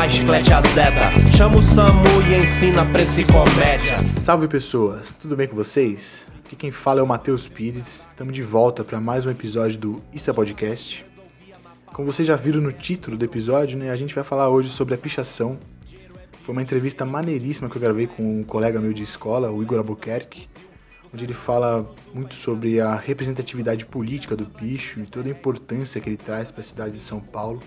mais 0.00 0.12
chiclete 0.14 0.50
azeda. 0.50 1.10
Chama 1.36 1.58
o 1.58 1.62
Samu 1.62 2.22
e 2.26 2.34
ensina 2.34 2.86
pra 2.86 3.02
esse 3.02 3.22
comédia. 3.26 3.98
Salve 4.24 4.48
pessoas, 4.48 5.14
tudo 5.20 5.36
bem 5.36 5.46
com 5.46 5.54
vocês? 5.54 6.22
Aqui 6.42 6.56
quem 6.56 6.72
fala 6.72 7.00
é 7.00 7.02
o 7.02 7.06
Matheus 7.06 7.46
Pires. 7.46 8.06
Estamos 8.08 8.32
de 8.32 8.42
volta 8.42 8.82
para 8.82 8.98
mais 8.98 9.26
um 9.26 9.30
episódio 9.30 9.78
do 9.78 10.02
Issa 10.10 10.32
Podcast. 10.32 11.04
Como 11.92 12.10
vocês 12.10 12.26
já 12.26 12.34
viram 12.34 12.62
no 12.62 12.72
título 12.72 13.14
do 13.14 13.26
episódio, 13.26 13.76
né, 13.76 13.90
a 13.90 13.96
gente 13.96 14.14
vai 14.14 14.24
falar 14.24 14.48
hoje 14.48 14.70
sobre 14.70 14.94
a 14.94 14.96
pichação. 14.96 15.58
Foi 16.44 16.54
uma 16.54 16.62
entrevista 16.62 17.04
maneiríssima 17.04 17.68
que 17.68 17.76
eu 17.76 17.82
gravei 17.82 18.06
com 18.06 18.40
um 18.40 18.42
colega 18.42 18.80
meu 18.80 18.94
de 18.94 19.02
escola, 19.02 19.52
o 19.52 19.62
Igor 19.62 19.76
Albuquerque, 19.76 20.48
onde 21.12 21.26
ele 21.26 21.34
fala 21.34 21.86
muito 22.14 22.34
sobre 22.36 22.80
a 22.80 22.94
representatividade 22.94 23.84
política 23.84 24.34
do 24.34 24.46
picho 24.46 25.00
e 25.00 25.04
toda 25.04 25.28
a 25.28 25.30
importância 25.30 26.00
que 26.00 26.08
ele 26.08 26.16
traz 26.16 26.50
para 26.50 26.62
a 26.62 26.64
cidade 26.64 26.96
de 26.96 27.02
São 27.02 27.20
Paulo. 27.20 27.62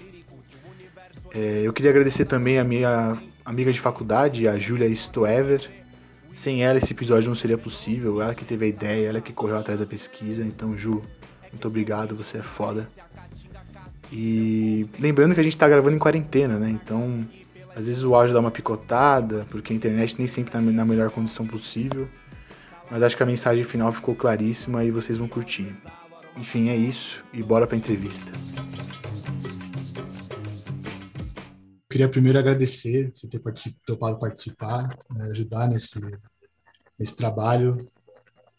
É, 1.34 1.62
eu 1.64 1.73
queria 1.73 1.90
agradecer 1.90 2.26
também 2.26 2.60
a 2.60 2.64
minha 2.64 3.18
amiga 3.44 3.73
de 3.73 3.80
faculdade, 3.80 4.48
a 4.48 4.58
Julia 4.60 4.94
Stoever. 4.96 5.70
Sem 6.36 6.64
ela 6.64 6.78
esse 6.78 6.94
episódio 6.94 7.30
não 7.30 7.36
seria 7.36 7.58
possível, 7.58 8.22
ela 8.22 8.36
que 8.36 8.44
teve 8.44 8.66
a 8.66 8.68
ideia, 8.68 9.08
ela 9.08 9.22
que 9.22 9.32
correu 9.34 9.58
atrás 9.58 9.80
da 9.80 9.86
pesquisa. 9.86 10.44
Então, 10.44 10.78
Ju, 10.78 11.02
muito 11.52 11.68
obrigado, 11.68 12.16
você 12.16 12.40
é 12.40 12.44
foda. 12.44 12.88
E 14.12 14.86
lembrando 15.00 15.34
que 15.34 15.40
a 15.40 15.44
gente 15.44 15.58
tá 15.58 15.68
gravando 15.68 15.96
em 15.96 16.00
quarentena, 16.00 16.59
né? 16.59 16.70
Então, 16.70 17.26
às 17.76 17.88
vezes 17.88 18.04
o 18.04 18.14
áudio 18.14 18.34
dá 18.34 18.40
uma 18.40 18.52
picotada, 18.52 19.45
porque 19.50 19.73
a 19.73 19.76
internet 19.76 20.16
nem 20.18 20.28
sempre 20.28 20.52
tá 20.52 20.62
na 20.62 20.86
melhor 20.86 21.09
condição 21.09 21.45
possível. 21.45 22.08
Mas 22.92 23.02
acho 23.02 23.18
que 23.18 23.23
a 23.23 23.26
mensagem 23.26 23.64
final 23.64 23.92
ficou 23.92 24.14
claríssima 24.14 24.84
e 24.84 24.92
vocês 24.92 25.17
vão 25.17 25.28
curtir. 25.28 25.72
Enfim, 26.38 26.70
é 26.70 26.76
isso 26.76 27.23
e 27.34 27.42
bora 27.42 27.66
pra 27.66 27.78
entrevista. 27.78 28.31
Queria 31.94 32.09
primeiro 32.09 32.39
agradecer 32.39 33.11
você 33.13 33.27
ter 33.27 33.38
particip, 33.38 33.77
topado 33.86 34.17
participar, 34.17 34.89
né, 35.11 35.30
ajudar 35.30 35.67
nesse, 35.67 35.99
nesse 36.97 37.16
trabalho. 37.16 37.88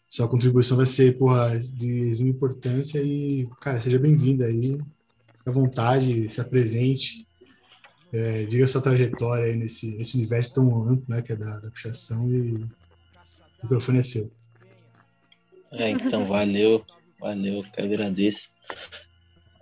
Sua 0.07 0.25
contribuição 0.25 0.77
vai 0.77 0.85
ser 0.85 1.17
porra, 1.17 1.59
de 1.59 1.99
extrema 2.11 2.31
importância 2.31 2.97
e, 3.03 3.45
cara, 3.59 3.75
seja 3.75 3.99
bem-vindo 3.99 4.41
aí 4.45 4.79
à 5.45 5.51
vontade, 5.51 6.29
se 6.29 6.39
apresente, 6.39 7.27
é, 8.13 8.45
diga 8.45 8.65
sua 8.67 8.81
trajetória 8.81 9.47
aí 9.47 9.57
nesse, 9.57 9.97
nesse 9.97 10.15
universo 10.15 10.53
tão 10.53 10.87
amplo, 10.87 11.03
né, 11.09 11.21
que 11.21 11.33
é 11.33 11.35
da, 11.35 11.59
da 11.59 11.69
puxação 11.69 12.29
e 12.29 12.53
o 12.53 12.69
microfone 13.63 13.99
é 13.99 14.01
seu. 14.01 14.31
É, 15.73 15.89
então, 15.89 16.25
valeu, 16.25 16.85
valeu, 17.19 17.63
que 17.63 17.81
agradeço. 17.81 18.47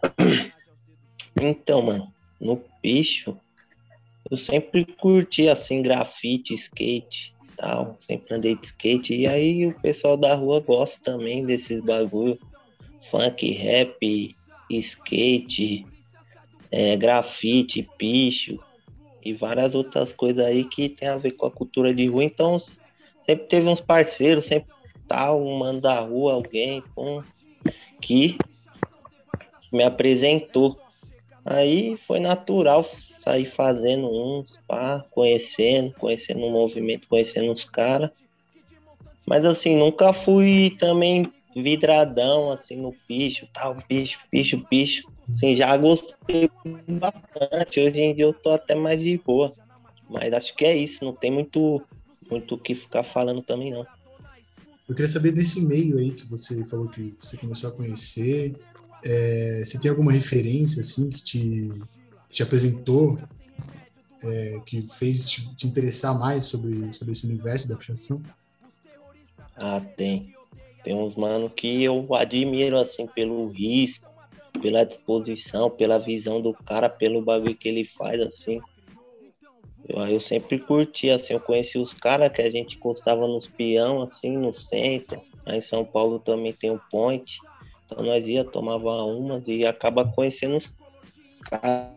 Então, 1.35 1.81
mano, 1.81 2.13
no 2.39 2.57
picho, 2.79 3.35
eu 4.29 4.37
sempre 4.37 4.85
curti, 4.85 5.47
assim, 5.47 5.81
grafite, 5.81 6.53
skate 6.53 7.33
tal, 7.55 7.97
sempre 8.01 8.35
andei 8.35 8.55
de 8.55 8.65
skate, 8.65 9.13
e 9.13 9.27
aí 9.27 9.67
o 9.67 9.79
pessoal 9.79 10.17
da 10.17 10.33
rua 10.35 10.59
gosta 10.59 10.99
também 11.03 11.45
desses 11.45 11.81
bagulho, 11.81 12.37
funk, 13.09 13.51
rap, 13.51 14.35
skate, 14.69 15.85
é, 16.71 16.95
grafite, 16.97 17.91
picho 17.97 18.59
e 19.23 19.33
várias 19.33 19.75
outras 19.75 20.13
coisas 20.13 20.43
aí 20.43 20.65
que 20.65 20.89
tem 20.89 21.07
a 21.07 21.17
ver 21.17 21.31
com 21.33 21.45
a 21.45 21.51
cultura 21.51 21.93
de 21.93 22.07
rua. 22.07 22.23
Então, 22.23 22.59
sempre 23.25 23.47
teve 23.47 23.67
uns 23.67 23.79
parceiros, 23.79 24.45
sempre 24.45 24.67
tal, 25.07 25.41
um 25.41 25.57
mano 25.57 25.79
da 25.79 25.99
rua, 25.99 26.33
alguém 26.33 26.83
um, 26.97 27.21
que 28.01 28.37
me 29.71 29.83
apresentou. 29.83 30.82
Aí 31.45 31.97
foi 32.07 32.19
natural 32.19 32.83
sair 33.23 33.45
fazendo 33.45 34.09
uns, 34.09 34.57
pá, 34.67 35.05
conhecendo, 35.11 35.93
conhecendo 35.93 36.45
o 36.45 36.51
movimento, 36.51 37.07
conhecendo 37.07 37.51
os 37.51 37.65
caras. 37.65 38.09
Mas 39.25 39.45
assim, 39.45 39.75
nunca 39.77 40.13
fui 40.13 40.75
também 40.79 41.31
vidradão, 41.55 42.51
assim, 42.51 42.75
no 42.75 42.93
picho, 43.07 43.47
tal, 43.53 43.77
picho, 43.87 44.19
picho, 44.31 44.59
picho. 44.67 45.03
Assim, 45.29 45.55
já 45.55 45.75
gostei 45.77 46.49
bastante. 46.87 47.79
Hoje 47.79 48.01
em 48.01 48.15
dia 48.15 48.25
eu 48.25 48.33
tô 48.33 48.49
até 48.51 48.75
mais 48.75 48.99
de 49.01 49.17
boa. 49.17 49.53
Mas 50.09 50.33
acho 50.33 50.55
que 50.55 50.65
é 50.65 50.75
isso, 50.75 51.03
não 51.03 51.13
tem 51.13 51.31
muito 51.31 51.83
muito 52.29 52.55
o 52.55 52.57
que 52.57 52.73
ficar 52.73 53.03
falando 53.03 53.41
também, 53.41 53.71
não. 53.71 53.85
Eu 54.87 54.95
queria 54.95 55.07
saber 55.07 55.31
desse 55.31 55.61
meio 55.61 55.97
aí 55.97 56.11
que 56.11 56.25
você 56.25 56.63
falou 56.65 56.87
que 56.87 57.13
você 57.21 57.37
começou 57.37 57.69
a 57.69 57.73
conhecer. 57.73 58.53
É, 59.03 59.63
você 59.63 59.79
tem 59.79 59.89
alguma 59.91 60.11
referência, 60.11 60.81
assim, 60.81 61.09
que 61.09 61.21
te, 61.21 61.69
te 62.29 62.41
apresentou, 62.41 63.19
é, 64.21 64.61
que 64.65 64.81
fez 64.87 65.25
te, 65.25 65.53
te, 65.55 65.67
interessar 65.67 66.17
mais 66.17 66.45
sobre, 66.45 66.93
sobre 66.93 67.11
esse 67.11 67.25
universo 67.25 67.67
da 67.67 67.75
pichação? 67.75 68.21
Ah, 69.55 69.81
tem. 69.81 70.33
Tem 70.83 70.95
uns 70.95 71.15
mano 71.15 71.49
que 71.49 71.83
eu 71.83 72.13
admiro, 72.15 72.77
assim, 72.77 73.07
pelo 73.07 73.47
risco, 73.47 74.09
pela 74.61 74.85
disposição, 74.85 75.69
pela 75.69 75.97
visão 75.97 76.41
do 76.41 76.53
cara, 76.53 76.89
pelo 76.89 77.21
bagulho 77.21 77.55
que 77.55 77.67
ele 77.67 77.85
faz, 77.85 78.21
assim. 78.21 78.61
Eu, 79.87 79.99
eu 80.07 80.21
sempre 80.21 80.59
curti, 80.59 81.09
assim, 81.09 81.33
eu 81.33 81.39
conheci 81.39 81.77
os 81.77 81.93
caras 81.93 82.31
que 82.31 82.41
a 82.41 82.49
gente 82.49 82.77
gostava 82.77 83.27
nos 83.27 83.45
peão, 83.45 84.01
assim, 84.01 84.37
no 84.37 84.53
centro. 84.53 85.21
Aí 85.45 85.57
em 85.57 85.61
São 85.61 85.83
Paulo 85.83 86.19
também 86.19 86.53
tem 86.53 86.71
o 86.71 86.81
Point. 86.89 87.37
Então 87.93 88.05
nós 88.05 88.27
ia, 88.27 88.43
tomava 88.43 89.03
umas 89.03 89.47
e 89.47 89.65
acaba 89.65 90.03
conhecendo 90.03 90.57
os 90.57 90.73
caras. 91.43 91.91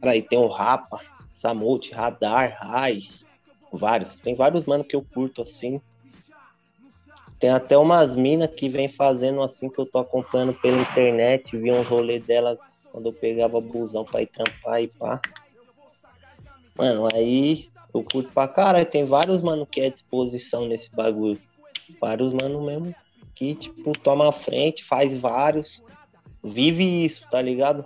Aí 0.00 0.22
tem 0.22 0.38
o 0.38 0.46
Rapa, 0.46 1.00
Samute, 1.34 1.92
Radar, 1.92 2.56
Raiz, 2.58 3.26
vários. 3.70 4.14
Tem 4.16 4.34
vários 4.34 4.64
mano 4.64 4.82
que 4.82 4.96
eu 4.96 5.04
curto, 5.12 5.42
assim. 5.42 5.82
Tem 7.38 7.50
até 7.50 7.76
umas 7.76 8.16
minas 8.16 8.50
que 8.54 8.70
vem 8.70 8.88
fazendo 8.88 9.42
assim 9.42 9.68
que 9.68 9.78
eu 9.78 9.84
tô 9.84 9.98
acompanhando 9.98 10.54
pela 10.54 10.80
internet, 10.80 11.54
vi 11.56 11.70
um 11.70 11.82
rolê 11.82 12.18
delas 12.18 12.58
quando 12.90 13.10
eu 13.10 13.12
pegava 13.12 13.60
busão 13.60 14.02
pra 14.02 14.22
ir 14.22 14.28
trampar 14.28 14.82
e 14.82 14.88
pá. 14.88 15.20
Mano, 16.78 17.06
aí 17.12 17.68
eu 17.92 18.02
curto 18.02 18.32
pra 18.32 18.48
caralho. 18.48 18.86
Tem 18.86 19.04
vários 19.04 19.42
mano 19.42 19.66
que 19.66 19.80
é 19.82 19.90
disposição 19.90 20.66
nesse 20.66 20.90
bagulho. 20.94 21.38
Vários 22.00 22.32
mano 22.32 22.64
mesmo 22.64 22.94
que, 23.34 23.54
tipo, 23.54 23.92
toma 23.98 24.28
a 24.28 24.32
frente, 24.32 24.84
faz 24.84 25.14
vários. 25.14 25.82
Vive 26.42 27.04
isso, 27.04 27.26
tá 27.30 27.40
ligado? 27.40 27.84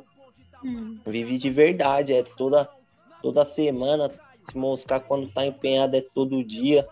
Hum. 0.64 0.98
Vive 1.06 1.38
de 1.38 1.50
verdade. 1.50 2.12
É 2.12 2.22
toda, 2.22 2.69
toda 3.22 3.44
semana. 3.44 4.10
Se 4.42 4.56
moscar 4.56 5.00
quando 5.00 5.28
tá 5.28 5.47
empenhado 5.47 5.97
é 5.97 6.00
todo 6.00 6.44
dia. 6.44 6.86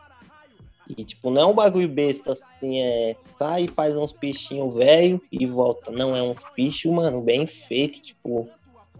E, 0.89 1.05
tipo, 1.05 1.31
não 1.31 1.43
é 1.43 1.47
um 1.47 1.55
bagulho 1.55 1.89
besta, 1.89 2.33
assim, 2.33 2.81
é... 2.81 3.17
Sai 3.35 3.65
e 3.65 3.69
faz 3.69 3.97
uns 3.97 4.13
peixinhos 4.13 4.75
velho 4.75 5.21
e 5.33 5.45
volta. 5.45 5.91
Não, 5.91 6.15
é 6.15 6.23
uns 6.23 6.43
pichos, 6.55 6.93
mano, 6.93 7.21
bem 7.21 7.47
feito, 7.47 8.01
tipo... 8.01 8.49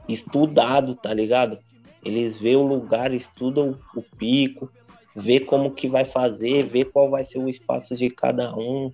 Estudado, 0.09 0.95
tá 0.95 1.13
ligado? 1.13 1.59
Eles 2.05 2.37
vê 2.37 2.55
o 2.55 2.63
lugar, 2.63 3.13
estudam 3.13 3.77
o 3.95 4.01
pico, 4.01 4.71
vê 5.17 5.41
como 5.41 5.73
que 5.73 5.89
vai 5.89 6.05
fazer, 6.05 6.65
vê 6.65 6.85
qual 6.85 7.11
vai 7.11 7.25
ser 7.25 7.39
o 7.39 7.49
espaço 7.49 7.97
de 7.97 8.09
cada 8.09 8.55
um, 8.57 8.93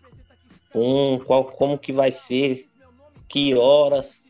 um 0.75 1.19
qual 1.19 1.45
como 1.45 1.79
que 1.79 1.93
vai 1.93 2.11
ser, 2.11 2.69
que 3.29 3.55
horas, 3.55 4.21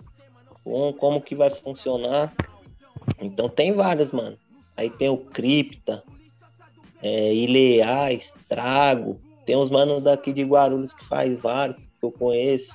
um 0.65 0.93
como 0.93 1.21
que 1.21 1.35
vai 1.35 1.51
funcionar. 1.51 2.33
Então 3.21 3.49
tem 3.49 3.73
vários, 3.73 4.11
mano. 4.11 4.37
Aí 4.77 4.91
tem 4.91 5.09
o 5.09 5.17
cripta, 5.17 6.03
é, 7.03 7.35
Ileais, 7.35 8.33
Trago. 8.49 9.21
Tem 9.45 9.57
uns 9.57 9.71
manos 9.71 10.03
daqui 10.03 10.33
de 10.33 10.45
Guarulhos 10.45 10.95
que 10.95 11.05
faz 11.05 11.39
vários, 11.39 11.77
que 11.77 12.07
eu 12.07 12.13
conheço. 12.13 12.75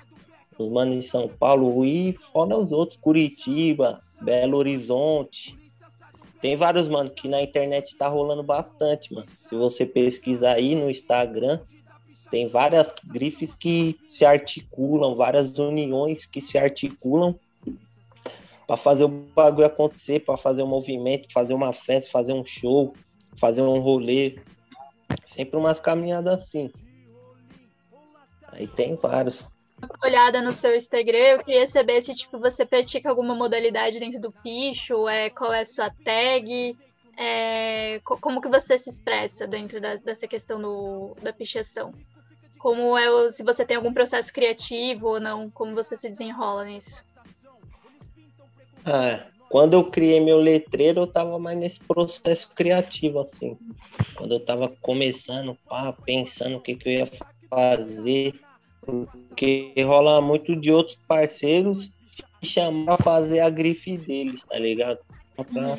Os 0.58 0.72
manos 0.72 0.96
de 0.96 1.10
São 1.10 1.28
Paulo 1.28 1.86
e 1.86 2.18
fora 2.34 2.58
os 2.58 2.72
outros, 2.72 3.00
Curitiba, 3.00 4.02
Belo 4.22 4.58
Horizonte. 4.58 5.56
Tem 6.42 6.56
vários, 6.56 6.88
mano, 6.88 7.10
que 7.10 7.28
na 7.28 7.42
internet 7.42 7.96
tá 7.96 8.08
rolando 8.08 8.44
bastante, 8.44 9.14
mano. 9.14 9.28
Se 9.48 9.56
você 9.56 9.86
pesquisar 9.86 10.54
aí 10.54 10.76
no 10.76 10.90
Instagram, 10.90 11.60
tem 12.30 12.48
várias 12.48 12.94
grifes 13.04 13.54
que 13.54 13.98
se 14.10 14.26
articulam, 14.26 15.16
várias 15.16 15.58
uniões 15.58 16.26
que 16.26 16.42
se 16.42 16.58
articulam 16.58 17.38
para 18.66 18.76
fazer 18.76 19.06
o 19.06 19.08
bagulho 19.08 19.66
acontecer, 19.66 20.26
para 20.26 20.38
fazer 20.38 20.62
um 20.62 20.68
movimento, 20.68 21.32
fazer 21.32 21.54
uma 21.54 21.72
festa, 21.72 22.12
fazer 22.12 22.34
um 22.34 22.46
show, 22.46 22.94
fazer 23.40 23.62
um 23.62 23.80
rolê. 23.80 24.40
Sempre 25.26 25.58
umas 25.58 25.80
caminhadas 25.80 26.42
assim. 26.42 26.70
Aí 28.52 28.68
tem 28.68 28.96
vários. 28.96 29.46
Olhada 30.04 30.42
no 30.42 30.52
seu 30.52 30.76
Instagram, 30.76 31.18
eu 31.18 31.44
queria 31.44 31.68
saber 31.68 32.02
se 32.02 32.14
tipo, 32.14 32.40
você 32.40 32.66
pratica 32.66 33.10
alguma 33.10 33.36
modalidade 33.36 34.00
dentro 34.00 34.20
do 34.20 34.32
picho, 34.32 35.08
é, 35.08 35.30
qual 35.30 35.54
é 35.54 35.60
a 35.60 35.66
sua 35.66 35.92
tag, 36.04 36.76
é, 37.16 38.00
como 38.04 38.42
que 38.42 38.48
você 38.48 38.78
se 38.78 38.90
expressa 38.90 39.48
dentro 39.48 39.80
da, 39.80 39.96
dessa 39.96 40.28
questão 40.28 40.60
do, 40.60 41.16
da 41.22 41.32
pichação? 41.32 41.94
Como 42.60 42.98
é 42.98 43.10
o, 43.10 43.30
se 43.30 43.44
você 43.44 43.66
tem 43.66 43.78
algum 43.78 43.94
processo 43.94 44.34
criativo 44.34 45.08
ou 45.08 45.20
não, 45.20 45.50
como 45.50 45.76
você 45.76 45.96
se 45.96 46.10
desenrola 46.10 46.66
nisso? 46.66 47.04
Ah, 48.86 49.28
quando 49.50 49.74
eu 49.74 49.90
criei 49.90 50.20
meu 50.20 50.40
letreiro, 50.40 51.02
eu 51.02 51.08
tava 51.08 51.38
mais 51.40 51.58
nesse 51.58 51.80
processo 51.80 52.50
criativo, 52.56 53.20
assim. 53.20 53.58
Quando 54.16 54.34
eu 54.36 54.46
tava 54.46 54.76
começando, 54.82 55.58
pá, 55.68 55.94
pensando 56.06 56.58
o 56.58 56.62
que, 56.62 56.76
que 56.76 56.90
eu 56.90 56.94
ia 56.94 57.12
fazer. 57.50 58.40
Porque 58.82 59.74
rola 59.84 60.22
muito 60.22 60.56
de 60.56 60.72
outros 60.72 60.98
parceiros 61.08 61.90
te 62.42 62.48
chamar 62.48 62.98
pra 62.98 63.04
fazer 63.04 63.40
a 63.40 63.50
grife 63.50 63.98
deles, 63.98 64.44
tá 64.44 64.58
ligado? 64.58 65.00
Pra... 65.36 65.78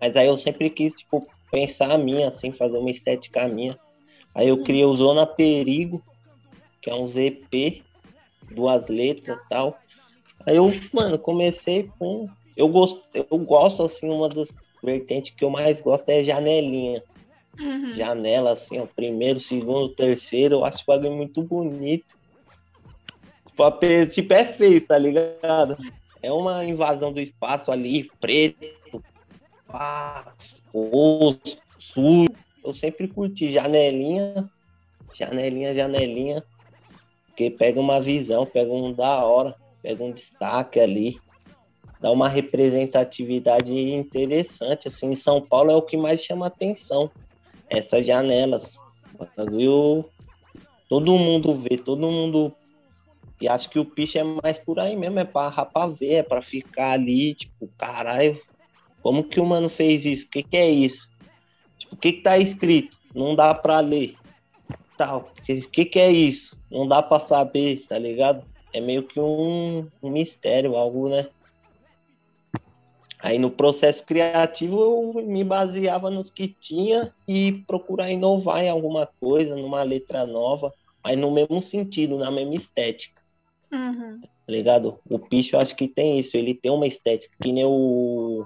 Mas 0.00 0.16
aí 0.16 0.26
eu 0.26 0.36
sempre 0.36 0.70
quis, 0.70 0.94
tipo, 0.94 1.26
pensar 1.50 1.92
a 1.92 1.98
minha, 1.98 2.28
assim, 2.28 2.52
fazer 2.52 2.78
uma 2.78 2.90
estética 2.90 3.46
minha. 3.46 3.78
Aí 4.34 4.48
eu 4.48 4.62
criei 4.62 4.84
o 4.84 4.94
Zona 4.94 5.26
Perigo, 5.26 6.02
que 6.80 6.90
é 6.90 6.94
um 6.94 7.06
ZP, 7.06 7.82
duas 8.50 8.88
letras 8.88 9.40
e 9.40 9.48
tal. 9.48 9.78
Aí 10.46 10.56
eu, 10.56 10.72
mano, 10.92 11.18
comecei 11.18 11.90
com. 11.98 12.28
Eu 12.56 12.68
gosto, 12.68 13.02
eu 13.14 13.38
gosto, 13.38 13.82
assim, 13.82 14.08
uma 14.08 14.28
das 14.28 14.52
vertentes 14.82 15.32
que 15.34 15.44
eu 15.44 15.50
mais 15.50 15.80
gosto 15.80 16.08
é 16.08 16.24
janelinha. 16.24 17.02
Uhum. 17.58 17.94
Janela, 17.94 18.52
assim, 18.52 18.78
ó, 18.78 18.86
primeiro, 18.86 19.38
segundo, 19.38 19.90
terceiro, 19.90 20.56
eu 20.56 20.64
acho 20.64 20.82
o 20.82 20.86
bagulho 20.86 21.12
muito 21.12 21.42
bonito. 21.42 22.16
Tipo, 23.46 24.06
tipo, 24.10 24.34
é 24.34 24.44
feio, 24.44 24.80
tá 24.80 24.96
ligado? 24.98 25.76
É 26.22 26.32
uma 26.32 26.64
invasão 26.64 27.12
do 27.12 27.20
espaço 27.20 27.70
ali, 27.70 28.10
preto, 28.20 29.04
pá, 29.66 30.32
fosco, 30.72 31.60
sujo. 31.78 32.28
Eu 32.64 32.74
sempre 32.74 33.08
curti 33.08 33.52
janelinha, 33.52 34.48
janelinha, 35.14 35.74
janelinha, 35.74 36.44
porque 37.26 37.50
pega 37.50 37.80
uma 37.80 38.00
visão, 38.00 38.46
pega 38.46 38.70
um 38.70 38.92
da 38.92 39.24
hora, 39.24 39.54
pega 39.82 40.04
um 40.04 40.12
destaque 40.12 40.78
ali, 40.78 41.18
dá 42.00 42.10
uma 42.10 42.28
representatividade 42.28 43.72
interessante, 43.72 44.88
assim, 44.88 45.10
em 45.10 45.14
São 45.14 45.40
Paulo 45.40 45.70
é 45.70 45.74
o 45.74 45.82
que 45.82 45.96
mais 45.96 46.22
chama 46.22 46.46
atenção, 46.46 47.10
essas 47.68 48.06
janelas, 48.06 48.74
bagulho, 49.36 50.04
todo 50.88 51.18
mundo 51.18 51.56
vê, 51.56 51.76
todo 51.76 52.10
mundo, 52.10 52.52
e 53.40 53.48
acho 53.48 53.70
que 53.70 53.78
o 53.78 53.84
piche 53.84 54.18
é 54.18 54.24
mais 54.24 54.58
por 54.58 54.78
aí 54.78 54.94
mesmo, 54.94 55.18
é 55.18 55.24
pra 55.24 55.48
rapar 55.48 55.90
ver, 55.90 56.14
é 56.14 56.22
pra 56.22 56.42
ficar 56.42 56.92
ali, 56.92 57.34
tipo, 57.34 57.68
caralho, 57.76 58.38
como 59.00 59.24
que 59.24 59.40
o 59.40 59.46
mano 59.46 59.68
fez 59.68 60.04
isso, 60.04 60.26
o 60.26 60.30
que 60.30 60.42
que 60.42 60.56
é 60.56 60.70
isso? 60.70 61.11
Tipo, 61.82 61.94
o 61.96 61.98
que 61.98 62.12
que 62.12 62.22
tá 62.22 62.38
escrito? 62.38 62.96
Não 63.14 63.34
dá 63.34 63.52
pra 63.52 63.80
ler. 63.80 64.14
Tal. 64.96 65.32
O 65.40 65.70
que, 65.70 65.84
que 65.84 65.98
é 65.98 66.10
isso? 66.10 66.56
Não 66.70 66.86
dá 66.86 67.02
pra 67.02 67.18
saber, 67.18 67.84
tá 67.88 67.98
ligado? 67.98 68.44
É 68.72 68.80
meio 68.80 69.02
que 69.02 69.18
um, 69.18 69.88
um 70.02 70.10
mistério, 70.10 70.76
algo, 70.76 71.08
né? 71.08 71.28
Aí 73.18 73.38
no 73.38 73.50
processo 73.50 74.04
criativo 74.04 74.80
eu 74.80 75.24
me 75.24 75.44
baseava 75.44 76.10
nos 76.10 76.30
que 76.30 76.48
tinha 76.48 77.12
e 77.28 77.52
procurar 77.66 78.10
inovar 78.10 78.64
em 78.64 78.68
alguma 78.68 79.08
coisa, 79.20 79.54
numa 79.54 79.82
letra 79.82 80.26
nova, 80.26 80.72
mas 81.04 81.18
no 81.18 81.30
mesmo 81.30 81.60
sentido, 81.60 82.18
na 82.18 82.30
mesma 82.30 82.54
estética 82.54 83.22
Uhum. 83.72 84.20
tá 84.20 84.52
ligado? 84.52 84.98
O 85.08 85.18
Picho 85.18 85.56
acho 85.56 85.74
que 85.74 85.88
tem 85.88 86.18
isso, 86.18 86.36
ele 86.36 86.52
tem 86.52 86.70
uma 86.70 86.86
estética, 86.86 87.34
que 87.40 87.52
nem 87.52 87.64
o, 87.64 88.44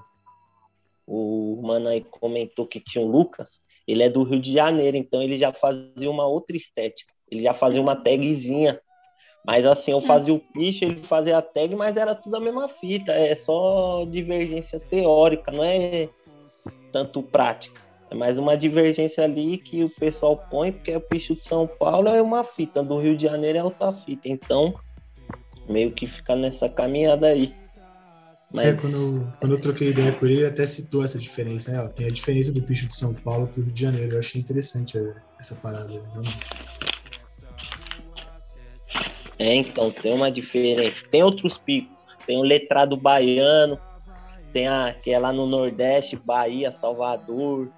o 1.07 1.61
mano 1.63 1.87
aí 1.87 2.01
comentou 2.01 2.67
que 2.67 2.79
tinha 2.79 3.03
o 3.03 3.09
Lucas, 3.09 3.61
ele 3.87 4.03
é 4.03 4.09
do 4.09 4.23
Rio 4.23 4.41
de 4.41 4.51
Janeiro, 4.51 4.97
então 4.97 5.21
ele 5.21 5.39
já 5.39 5.53
fazia 5.53 6.11
uma 6.11 6.27
outra 6.27 6.57
estética, 6.57 7.13
ele 7.31 7.41
já 7.41 7.53
fazia 7.53 7.81
uma 7.81 7.95
tagzinha, 7.95 8.81
mas 9.45 9.65
assim, 9.65 9.91
eu 9.91 10.01
fazia 10.01 10.33
o 10.33 10.39
Picho, 10.39 10.83
ele 10.83 11.01
fazia 11.03 11.37
a 11.37 11.41
tag, 11.41 11.73
mas 11.73 11.95
era 11.95 12.13
tudo 12.13 12.35
a 12.35 12.39
mesma 12.39 12.67
fita, 12.67 13.13
é 13.13 13.33
só 13.33 14.03
divergência 14.03 14.77
teórica, 14.77 15.51
não 15.51 15.63
é 15.63 16.09
tanto 16.91 17.23
prática. 17.23 17.81
É 18.09 18.15
mais 18.15 18.37
uma 18.37 18.57
divergência 18.57 19.23
ali 19.23 19.57
que 19.57 19.83
o 19.83 19.89
pessoal 19.89 20.37
põe, 20.49 20.73
porque 20.73 20.93
o 20.93 20.99
Picho 20.99 21.33
de 21.33 21.45
São 21.45 21.65
Paulo 21.65 22.09
é 22.09 22.21
uma 22.21 22.43
fita, 22.43 22.83
do 22.83 22.99
Rio 22.99 23.15
de 23.15 23.23
Janeiro 23.23 23.57
é 23.57 23.63
outra 23.63 23.93
fita. 23.93 24.27
Então, 24.27 24.73
meio 25.67 25.91
que 25.91 26.07
fica 26.07 26.35
nessa 26.35 26.67
caminhada 26.67 27.27
aí. 27.27 27.53
Mas 28.53 28.67
É, 28.67 28.73
quando, 28.81 28.95
eu- 28.95 29.27
quando 29.39 29.51
eu 29.55 29.61
troquei 29.61 29.89
ideia 29.89 30.13
com 30.13 30.25
ele, 30.25 30.37
ele 30.37 30.45
até 30.47 30.65
citou 30.65 31.03
essa 31.03 31.19
diferença, 31.19 31.71
né? 31.71 31.81
Ó, 31.83 31.89
tem 31.89 32.07
a 32.07 32.11
diferença 32.11 32.51
do 32.53 32.61
bicho 32.61 32.87
de 32.87 32.95
São 32.95 33.13
Paulo 33.13 33.47
pro 33.47 33.61
Rio 33.61 33.73
de 33.73 33.81
Janeiro. 33.81 34.13
Eu 34.15 34.19
achei 34.19 34.39
interessante 34.39 34.97
é, 34.97 35.13
essa 35.39 35.55
parada, 35.55 35.89
realmente. 36.13 36.45
é, 39.39 39.55
então, 39.55 39.91
tem 39.91 40.13
uma 40.13 40.31
diferença. 40.31 41.03
Tem 41.11 41.23
outros 41.23 41.57
picos. 41.57 41.95
Tem 42.25 42.37
o 42.37 42.41
letrado 42.41 42.97
baiano, 42.97 43.77
tem 44.51 44.67
a 44.67 44.93
que 44.93 45.11
é 45.11 45.19
lá 45.19 45.31
no 45.31 45.45
Nordeste, 45.45 46.15
Bahia, 46.17 46.71
Salvador, 46.71 47.69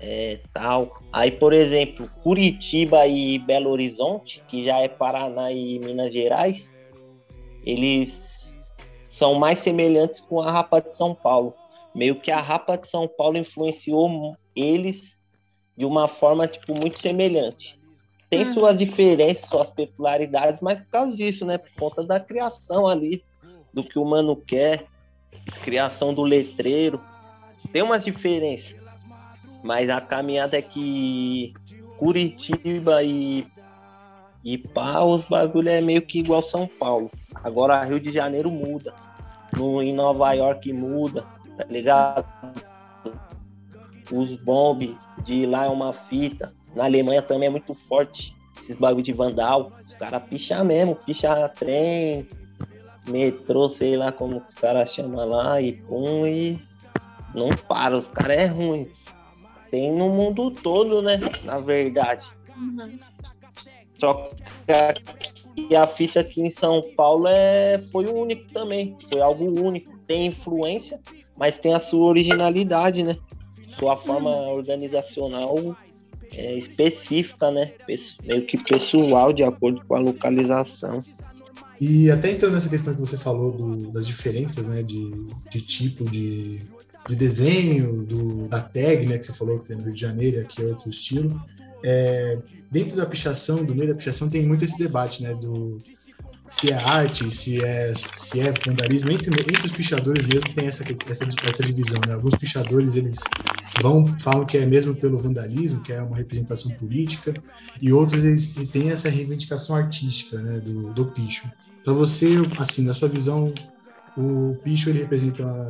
é, 0.00 0.40
tal. 0.52 1.02
Aí, 1.12 1.30
por 1.30 1.52
exemplo, 1.52 2.10
Curitiba 2.22 3.06
e 3.06 3.38
Belo 3.38 3.70
Horizonte, 3.70 4.42
que 4.48 4.64
já 4.64 4.78
é 4.80 4.88
Paraná 4.88 5.50
e 5.52 5.78
Minas 5.78 6.12
Gerais, 6.12 6.70
eles 7.64 8.23
são 9.14 9.34
mais 9.36 9.60
semelhantes 9.60 10.20
com 10.20 10.40
a 10.40 10.50
Rapa 10.50 10.80
de 10.80 10.96
São 10.96 11.14
Paulo. 11.14 11.54
Meio 11.94 12.20
que 12.20 12.32
a 12.32 12.40
Rapa 12.40 12.76
de 12.76 12.88
São 12.88 13.06
Paulo 13.06 13.38
influenciou 13.38 14.34
eles 14.56 15.14
de 15.76 15.84
uma 15.84 16.08
forma 16.08 16.48
tipo 16.48 16.74
muito 16.74 17.00
semelhante. 17.00 17.78
Tem 18.28 18.40
Uhum. 18.40 18.52
suas 18.52 18.78
diferenças, 18.78 19.48
suas 19.48 19.70
peculiaridades, 19.70 20.60
mas 20.60 20.80
por 20.80 20.88
causa 20.88 21.16
disso, 21.16 21.46
né? 21.46 21.58
Por 21.58 21.70
conta 21.78 22.02
da 22.02 22.18
criação 22.18 22.88
ali, 22.88 23.22
do 23.72 23.84
que 23.84 23.98
o 24.00 24.04
mano 24.04 24.34
quer, 24.34 24.86
criação 25.62 26.12
do 26.12 26.22
letreiro. 26.22 27.00
Tem 27.72 27.82
umas 27.82 28.04
diferenças, 28.04 28.74
mas 29.62 29.88
a 29.88 30.00
caminhada 30.00 30.58
é 30.58 30.62
que 30.62 31.54
Curitiba 31.96 33.04
e 33.04 33.46
e 34.44 34.58
pá, 34.58 35.00
os 35.02 35.24
bagulho 35.24 35.70
é 35.70 35.80
meio 35.80 36.02
que 36.02 36.18
igual 36.18 36.42
São 36.42 36.66
Paulo. 36.66 37.10
Agora 37.42 37.82
Rio 37.82 37.98
de 37.98 38.12
Janeiro 38.12 38.50
muda. 38.50 38.94
No, 39.56 39.82
em 39.82 39.94
Nova 39.94 40.32
York 40.32 40.70
muda, 40.72 41.24
tá 41.56 41.64
ligado? 41.64 42.26
Os 44.12 44.42
bomb 44.42 44.96
de 45.24 45.46
lá 45.46 45.64
é 45.64 45.68
uma 45.68 45.92
fita. 45.92 46.52
Na 46.74 46.84
Alemanha 46.84 47.22
também 47.22 47.46
é 47.46 47.50
muito 47.50 47.72
forte. 47.72 48.36
Esses 48.60 48.76
bagulho 48.76 49.02
de 49.02 49.12
vandal. 49.12 49.72
Os 49.80 49.94
caras 49.96 50.22
picham 50.24 50.64
mesmo, 50.64 50.96
picha 50.96 51.48
trem, 51.48 52.28
metrô, 53.08 53.70
sei 53.70 53.96
lá 53.96 54.12
como 54.12 54.38
os 54.38 54.54
caras 54.54 54.92
chamam 54.92 55.26
lá, 55.26 55.60
e 55.60 55.72
pum, 55.72 56.26
e 56.26 56.60
não 57.34 57.48
para, 57.50 57.96
os 57.96 58.08
caras 58.08 58.36
é 58.36 58.46
ruim. 58.46 58.90
Tem 59.70 59.90
no 59.92 60.08
mundo 60.10 60.50
todo, 60.50 61.00
né? 61.00 61.18
Na 61.44 61.58
verdade. 61.58 62.26
Uhum. 62.56 62.98
Só 64.04 64.30
que 65.68 65.74
a 65.74 65.86
fita 65.86 66.20
aqui 66.20 66.42
em 66.42 66.50
São 66.50 66.82
Paulo 66.96 67.26
é, 67.26 67.78
foi 67.90 68.06
único 68.06 68.52
também. 68.52 68.96
Foi 69.08 69.20
algo 69.20 69.44
único. 69.64 69.92
Tem 70.06 70.26
influência, 70.26 71.00
mas 71.36 71.58
tem 71.58 71.72
a 71.74 71.80
sua 71.80 72.04
originalidade, 72.04 73.02
né? 73.02 73.16
Sua 73.78 73.96
forma 73.96 74.30
organizacional 74.50 75.76
é, 76.32 76.54
específica, 76.56 77.50
né? 77.50 77.72
Meio 78.24 78.44
que 78.46 78.58
pessoal, 78.58 79.32
de 79.32 79.42
acordo 79.42 79.82
com 79.86 79.94
a 79.94 80.00
localização. 80.00 81.00
E 81.80 82.10
até 82.10 82.30
entrando 82.30 82.54
nessa 82.54 82.68
questão 82.68 82.94
que 82.94 83.00
você 83.00 83.16
falou 83.16 83.50
do- 83.50 83.90
das 83.90 84.06
diferenças, 84.06 84.68
né, 84.68 84.82
de, 84.82 85.10
de 85.50 85.60
tipo 85.60 86.04
de, 86.04 86.60
de 87.08 87.16
desenho, 87.16 88.02
do, 88.04 88.46
da 88.48 88.60
tag, 88.62 89.06
né, 89.06 89.18
que 89.18 89.26
você 89.26 89.32
falou 89.32 89.58
que 89.58 89.72
é 89.72 89.76
no 89.76 89.82
Rio 89.82 89.92
de 89.92 90.00
Janeiro, 90.00 90.40
aqui 90.40 90.62
é 90.62 90.66
outro 90.66 90.88
estilo. 90.88 91.40
É, 91.86 92.38
dentro 92.70 92.96
da 92.96 93.04
pichação, 93.04 93.62
do 93.62 93.74
meio 93.74 93.90
da 93.90 93.94
pichação, 93.94 94.30
tem 94.30 94.46
muito 94.46 94.64
esse 94.64 94.78
debate, 94.78 95.22
né, 95.22 95.34
do 95.34 95.76
se 96.48 96.70
é 96.70 96.74
arte, 96.74 97.30
se 97.30 97.62
é, 97.62 97.92
se 98.14 98.40
é 98.40 98.52
vandalismo. 98.64 99.10
Entre, 99.10 99.30
entre 99.32 99.66
os 99.66 99.72
pichadores 99.72 100.26
mesmo 100.26 100.54
tem 100.54 100.66
essa, 100.66 100.84
essa, 101.06 101.26
essa 101.42 101.62
divisão, 101.62 102.00
né? 102.06 102.14
Alguns 102.14 102.34
pichadores, 102.36 102.96
eles 102.96 103.18
vão, 103.82 104.06
falam 104.18 104.46
que 104.46 104.56
é 104.56 104.64
mesmo 104.64 104.94
pelo 104.94 105.18
vandalismo, 105.18 105.82
que 105.82 105.92
é 105.92 106.00
uma 106.00 106.16
representação 106.16 106.70
política, 106.72 107.34
e 107.80 107.92
outros 107.92 108.24
eles 108.24 108.52
têm 108.70 108.90
essa 108.90 109.08
reivindicação 109.08 109.74
artística, 109.74 110.38
né, 110.38 110.60
do, 110.60 110.92
do 110.92 111.06
picho. 111.06 111.50
Para 111.82 111.92
você, 111.92 112.34
assim, 112.58 112.84
na 112.84 112.94
sua 112.94 113.08
visão, 113.08 113.52
o 114.16 114.56
picho 114.62 114.90
ele 114.90 115.00
representa 115.00 115.42
uma, 115.42 115.68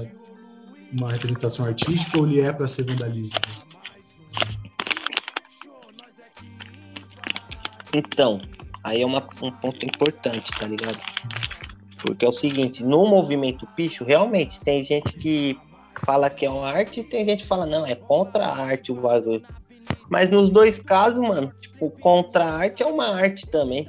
uma 0.93 1.13
representação 1.13 1.67
artística 1.67 2.19
ou 2.19 2.27
ele 2.27 2.41
é 2.41 2.53
para 2.53 2.67
ser 2.67 2.85
vandalismo? 2.85 3.33
Então, 7.95 8.41
aí 8.83 9.03
é 9.03 9.07
uma- 9.07 9.27
um 9.41 9.51
ponto 9.53 9.85
importante, 9.87 10.51
tá 10.59 10.67
ligado? 10.67 11.01
Porque 12.03 12.25
é 12.25 12.29
o 12.29 12.33
seguinte, 12.33 12.83
no 12.85 13.07
movimento 13.07 13.67
picho, 13.77 14.05
realmente 14.05 14.61
tem 14.61 14.83
gente 14.83 15.15
que 15.15 15.57
fala 16.05 16.29
que 16.29 16.45
é 16.45 16.51
uma 16.51 16.69
arte 16.69 17.01
e 17.01 17.05
tem 17.05 17.25
gente 17.25 17.45
que 17.45 17.49
fala, 17.49 17.67
não, 17.67 17.87
é 17.87 17.95
contra 17.95 18.47
a 18.47 18.57
arte 18.57 18.93
o 18.93 18.97
bagulho. 18.97 19.45
Mas 20.11 20.29
nos 20.29 20.51
dois 20.51 20.79
casos, 20.79 21.23
mano, 21.27 21.53
tipo, 21.59 21.89
contra 21.91 22.45
a 22.45 22.53
arte 22.53 22.83
é 22.83 22.87
uma 22.87 23.07
arte 23.07 23.47
também. 23.47 23.89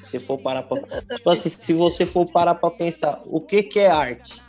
Se 0.00 0.18
for 0.18 0.38
parar 0.38 0.62
pra... 0.62 0.78
Tipo 1.16 1.30
assim, 1.30 1.48
se 1.48 1.72
você 1.72 2.04
for 2.04 2.26
parar 2.26 2.54
pra 2.56 2.70
pensar, 2.70 3.22
o 3.26 3.40
que 3.40 3.62
que 3.62 3.78
é 3.78 3.88
arte? 3.90 4.42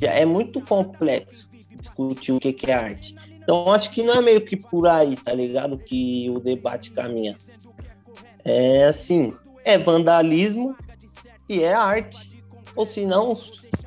já 0.00 0.10
é 0.12 0.24
muito 0.24 0.60
complexo 0.60 1.48
discutir 1.76 2.32
o 2.32 2.40
que, 2.40 2.52
que 2.52 2.70
é 2.70 2.74
arte. 2.74 3.14
Então, 3.42 3.70
acho 3.72 3.90
que 3.90 4.02
não 4.02 4.14
é 4.14 4.22
meio 4.22 4.40
que 4.40 4.56
por 4.56 4.86
aí, 4.86 5.16
tá 5.16 5.32
ligado? 5.34 5.78
Que 5.78 6.30
o 6.30 6.40
debate 6.40 6.90
caminha. 6.90 7.36
É 8.44 8.84
assim, 8.84 9.32
é 9.64 9.78
vandalismo 9.78 10.76
e 11.48 11.62
é 11.62 11.72
arte. 11.72 12.42
Ou 12.76 12.86
se 12.86 13.04
não, 13.04 13.36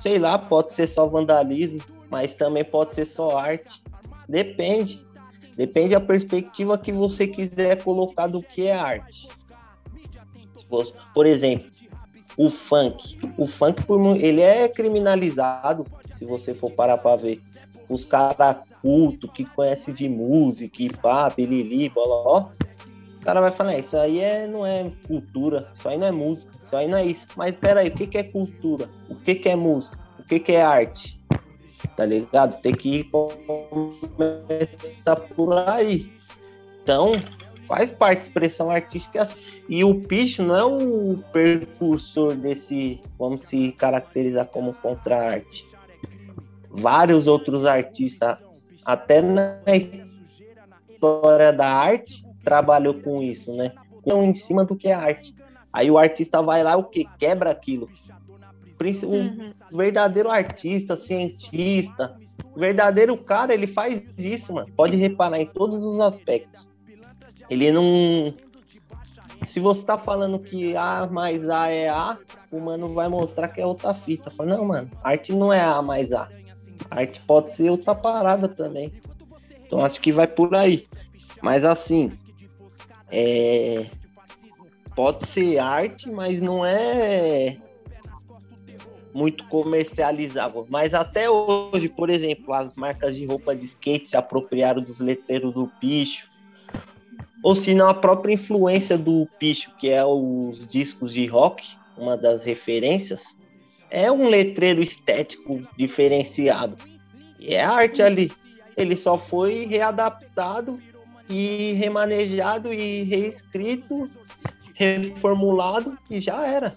sei 0.02 0.18
lá, 0.18 0.38
pode 0.38 0.74
ser 0.74 0.88
só 0.88 1.06
vandalismo, 1.06 1.80
mas 2.10 2.34
também 2.34 2.64
pode 2.64 2.96
ser 2.96 3.06
só 3.06 3.38
arte. 3.38 3.82
Depende. 4.28 5.06
Depende 5.56 5.90
da 5.90 6.00
perspectiva 6.00 6.78
que 6.78 6.92
você 6.92 7.28
quiser 7.28 7.84
colocar 7.84 8.28
do 8.28 8.42
que 8.42 8.68
é 8.68 8.76
arte. 8.76 9.28
Por 11.14 11.26
exemplo, 11.26 11.68
o 12.38 12.50
funk. 12.50 13.18
O 13.38 13.48
funk, 13.48 13.84
ele 14.22 14.42
é 14.42 14.68
criminalizado, 14.68 15.86
se 16.18 16.26
você 16.26 16.54
for 16.54 16.72
parar 16.72 16.98
para 16.98 17.16
ver. 17.16 17.42
Os 17.90 18.04
caras 18.04 18.58
culto, 18.82 19.28
que 19.32 19.46
conhece 19.46 19.92
de 19.92 20.10
música, 20.10 20.84
e 20.84 20.90
pá, 20.90 21.30
bilili, 21.30 21.92
o 21.96 22.50
cara 23.28 23.42
vai 23.42 23.52
falar, 23.52 23.78
isso 23.78 23.98
aí 23.98 24.22
é, 24.22 24.48
não 24.48 24.66
é 24.66 24.90
cultura, 25.06 25.70
isso 25.76 25.90
aí 25.90 25.98
não 25.98 26.08
é 26.08 26.12
música, 26.12 26.50
isso 26.66 26.74
aí 26.74 26.88
não 26.88 26.98
é 26.98 27.06
isso. 27.06 27.28
Mas 27.36 27.54
peraí, 27.54 27.90
o 27.90 27.92
que, 27.92 28.08
que 28.08 28.18
é 28.18 28.24
cultura? 28.24 28.88
O 29.10 29.16
que, 29.16 29.36
que 29.36 29.50
é 29.50 29.56
música? 29.56 30.00
O 30.18 30.24
que, 30.24 30.40
que 30.40 30.54
é 30.54 30.64
arte? 30.64 31.20
Tá 31.98 32.06
ligado? 32.06 32.58
Tem 32.62 32.72
que 32.72 33.04
começar 33.04 35.18
por 35.36 35.52
aí. 35.68 36.10
Então, 36.82 37.22
faz 37.68 37.92
parte 37.92 38.20
da 38.20 38.24
expressão 38.24 38.72
artística 38.72 39.28
e 39.68 39.84
o 39.84 39.96
Picho 39.96 40.42
não 40.42 40.56
é 40.56 40.64
o 40.64 41.18
precursor 41.34 42.34
desse, 42.34 43.02
vamos 43.20 43.42
se 43.42 43.74
caracterizar 43.74 44.46
como 44.46 44.74
contra-arte. 44.74 45.66
Vários 46.70 47.28
outros 47.28 47.66
artistas, 47.66 48.42
até 48.86 49.22
na 49.22 49.60
história 49.76 51.52
da 51.52 51.68
arte, 51.68 52.26
trabalhou 52.48 52.94
com 52.94 53.22
isso, 53.22 53.52
né? 53.52 53.74
Então, 53.98 54.24
em 54.24 54.34
cima 54.34 54.64
do 54.64 54.74
que 54.74 54.88
é 54.88 54.94
arte. 54.94 55.36
Aí 55.74 55.92
o 55.92 55.98
artista 55.98 56.42
vai 56.42 56.64
lá, 56.64 56.78
o 56.78 56.86
que? 56.86 57.04
Quebra 57.20 57.52
aquilo. 57.52 57.90
O 59.04 59.06
uhum. 59.06 59.52
verdadeiro 59.70 60.30
artista, 60.30 60.96
cientista, 60.96 62.16
verdadeiro 62.56 63.18
cara, 63.18 63.54
ele 63.54 63.68
faz 63.68 64.18
isso, 64.18 64.54
mano. 64.54 64.72
Pode 64.78 64.96
reparar 64.96 65.42
em 65.42 65.46
todos 65.46 65.84
os 65.84 66.00
aspectos. 66.00 66.70
Ele 67.50 67.70
não. 67.70 68.34
Se 69.46 69.60
você 69.60 69.86
tá 69.86 69.98
falando 69.98 70.40
que 70.40 70.74
A 70.78 71.06
mais 71.06 71.50
A 71.50 71.70
é 71.70 71.90
A, 71.90 72.18
o 72.50 72.62
mano 72.62 72.94
vai 72.94 73.10
mostrar 73.10 73.50
que 73.50 73.60
é 73.60 73.66
outra 73.66 73.94
fita. 73.94 74.32
Fala, 74.32 74.56
não, 74.56 74.64
mano, 74.64 74.90
arte 75.04 75.36
não 75.36 75.52
é 75.52 75.60
A 75.60 75.82
mais 75.82 76.14
A. 76.14 76.30
Arte 76.90 77.20
pode 77.28 77.54
ser 77.54 77.70
outra 77.70 77.94
parada 77.94 78.48
também. 78.48 78.94
Então 79.66 79.84
acho 79.84 80.00
que 80.00 80.14
vai 80.14 80.28
por 80.28 80.56
aí. 80.56 80.88
Mas 81.42 81.66
assim, 81.66 82.12
é... 83.12 83.86
pode 84.96 85.28
ser 85.28 85.60
arte, 85.60 86.10
mas 86.10 86.42
não 86.42 86.66
é 86.66 87.58
muito 89.14 89.48
comercializável. 89.48 90.66
Mas 90.70 90.94
até 90.94 91.30
hoje, 91.30 91.90
por 91.90 92.10
exemplo, 92.10 92.54
as 92.54 92.74
marcas 92.76 93.16
de 93.16 93.26
roupa 93.26 93.56
de 93.56 93.66
skate 93.66 94.10
se 94.10 94.18
apropriaram 94.18 94.82
dos 94.82 95.00
letreiros 95.00 95.54
do 95.54 95.68
picho 95.80 96.28
ou 97.44 97.56
se 97.56 97.74
não 97.74 97.88
a 97.88 97.94
própria 97.94 98.34
influência 98.34 98.98
do 98.98 99.28
Picho, 99.40 99.72
que 99.80 99.90
é 99.90 100.04
os 100.04 100.68
discos 100.68 101.14
de 101.14 101.26
rock, 101.28 101.66
uma 101.98 102.18
das 102.18 102.44
referências, 102.44 103.36
é 103.90 104.12
um 104.12 104.28
letreiro 104.28 104.82
estético 104.82 105.66
diferenciado. 105.78 106.76
E 107.40 107.54
é 107.54 107.64
arte 107.64 108.02
ali. 108.02 108.32
Ele 108.76 108.98
só 108.98 109.18
foi 109.18 109.66
readaptado 109.66 110.80
e 111.30 111.74
remanejado 111.74 112.74
e 112.74 113.04
reescrito, 113.04 114.10
reformulado 114.74 115.98
e 116.10 116.22
já 116.22 116.46
era. 116.46 116.74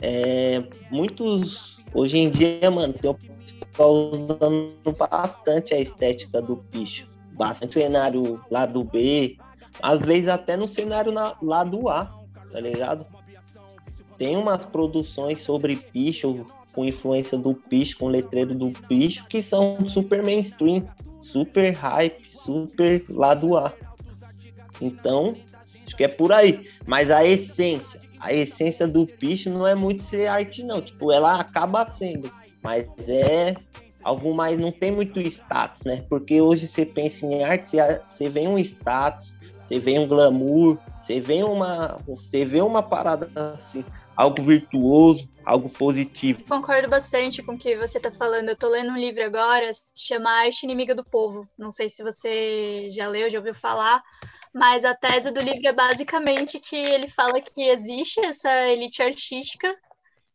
É, 0.00 0.64
muitos 0.90 1.78
hoje 1.94 2.18
em 2.18 2.30
dia, 2.30 2.70
mano, 2.70 2.92
tem 2.92 3.10
o 3.10 3.14
pessoal 3.14 4.10
usando 4.12 4.96
bastante 4.98 5.74
a 5.74 5.80
estética 5.80 6.42
do 6.42 6.56
Picho 6.56 7.12
bastante 7.32 7.74
cenário 7.74 8.40
lado 8.50 8.84
B, 8.84 9.36
às 9.82 10.02
vezes 10.02 10.28
até 10.28 10.56
no 10.56 10.68
cenário 10.68 11.12
na, 11.12 11.34
lado 11.42 11.88
A, 11.88 12.06
tá 12.52 12.60
ligado? 12.60 13.06
Tem 14.22 14.36
umas 14.36 14.64
produções 14.64 15.40
sobre 15.40 15.74
picho, 15.74 16.46
com 16.72 16.84
influência 16.84 17.36
do 17.36 17.54
picho, 17.54 17.98
com 17.98 18.06
letreiro 18.06 18.54
do 18.54 18.70
picho, 18.86 19.26
que 19.26 19.42
são 19.42 19.76
super 19.88 20.22
mainstream, 20.22 20.86
super 21.20 21.72
hype, 21.72 22.28
super 22.30 23.04
lado 23.08 23.56
A. 23.56 23.72
Então, 24.80 25.34
acho 25.84 25.96
que 25.96 26.04
é 26.04 26.08
por 26.08 26.30
aí. 26.30 26.68
Mas 26.86 27.10
a 27.10 27.24
essência, 27.24 28.00
a 28.20 28.32
essência 28.32 28.86
do 28.86 29.04
picho 29.08 29.50
não 29.50 29.66
é 29.66 29.74
muito 29.74 30.04
ser 30.04 30.28
arte, 30.28 30.62
não. 30.62 30.80
Tipo, 30.80 31.10
ela 31.10 31.40
acaba 31.40 31.90
sendo, 31.90 32.32
mas 32.62 32.86
é 33.08 33.56
algo 34.04 34.32
mais 34.32 34.56
não 34.56 34.70
tem 34.70 34.92
muito 34.92 35.18
status, 35.18 35.82
né? 35.82 36.04
Porque 36.08 36.40
hoje 36.40 36.68
você 36.68 36.86
pensa 36.86 37.26
em 37.26 37.42
arte, 37.42 37.76
você 38.06 38.30
vê 38.30 38.46
um 38.46 38.56
status, 38.56 39.34
você 39.66 39.80
vê 39.80 39.98
um 39.98 40.06
glamour, 40.06 40.78
você 41.02 41.18
vê 41.18 41.42
uma, 41.42 41.96
você 42.06 42.44
vê 42.44 42.60
uma 42.60 42.84
parada 42.84 43.28
assim, 43.34 43.84
algo 44.16 44.42
virtuoso, 44.42 45.28
algo 45.44 45.68
positivo. 45.68 46.44
Concordo 46.48 46.88
bastante 46.88 47.42
com 47.42 47.54
o 47.54 47.58
que 47.58 47.76
você 47.76 47.98
está 47.98 48.10
falando. 48.10 48.48
Eu 48.48 48.54
estou 48.54 48.70
lendo 48.70 48.92
um 48.92 48.96
livro 48.96 49.24
agora, 49.24 49.70
chama 49.96 50.30
Arte 50.30 50.64
Inimiga 50.64 50.94
do 50.94 51.04
Povo. 51.04 51.48
Não 51.58 51.70
sei 51.70 51.88
se 51.88 52.02
você 52.02 52.88
já 52.90 53.08
leu, 53.08 53.30
já 53.30 53.38
ouviu 53.38 53.54
falar, 53.54 54.02
mas 54.52 54.84
a 54.84 54.94
tese 54.94 55.30
do 55.30 55.40
livro 55.40 55.66
é 55.66 55.72
basicamente 55.72 56.60
que 56.60 56.76
ele 56.76 57.08
fala 57.08 57.40
que 57.40 57.62
existe 57.62 58.20
essa 58.20 58.68
elite 58.68 59.02
artística 59.02 59.74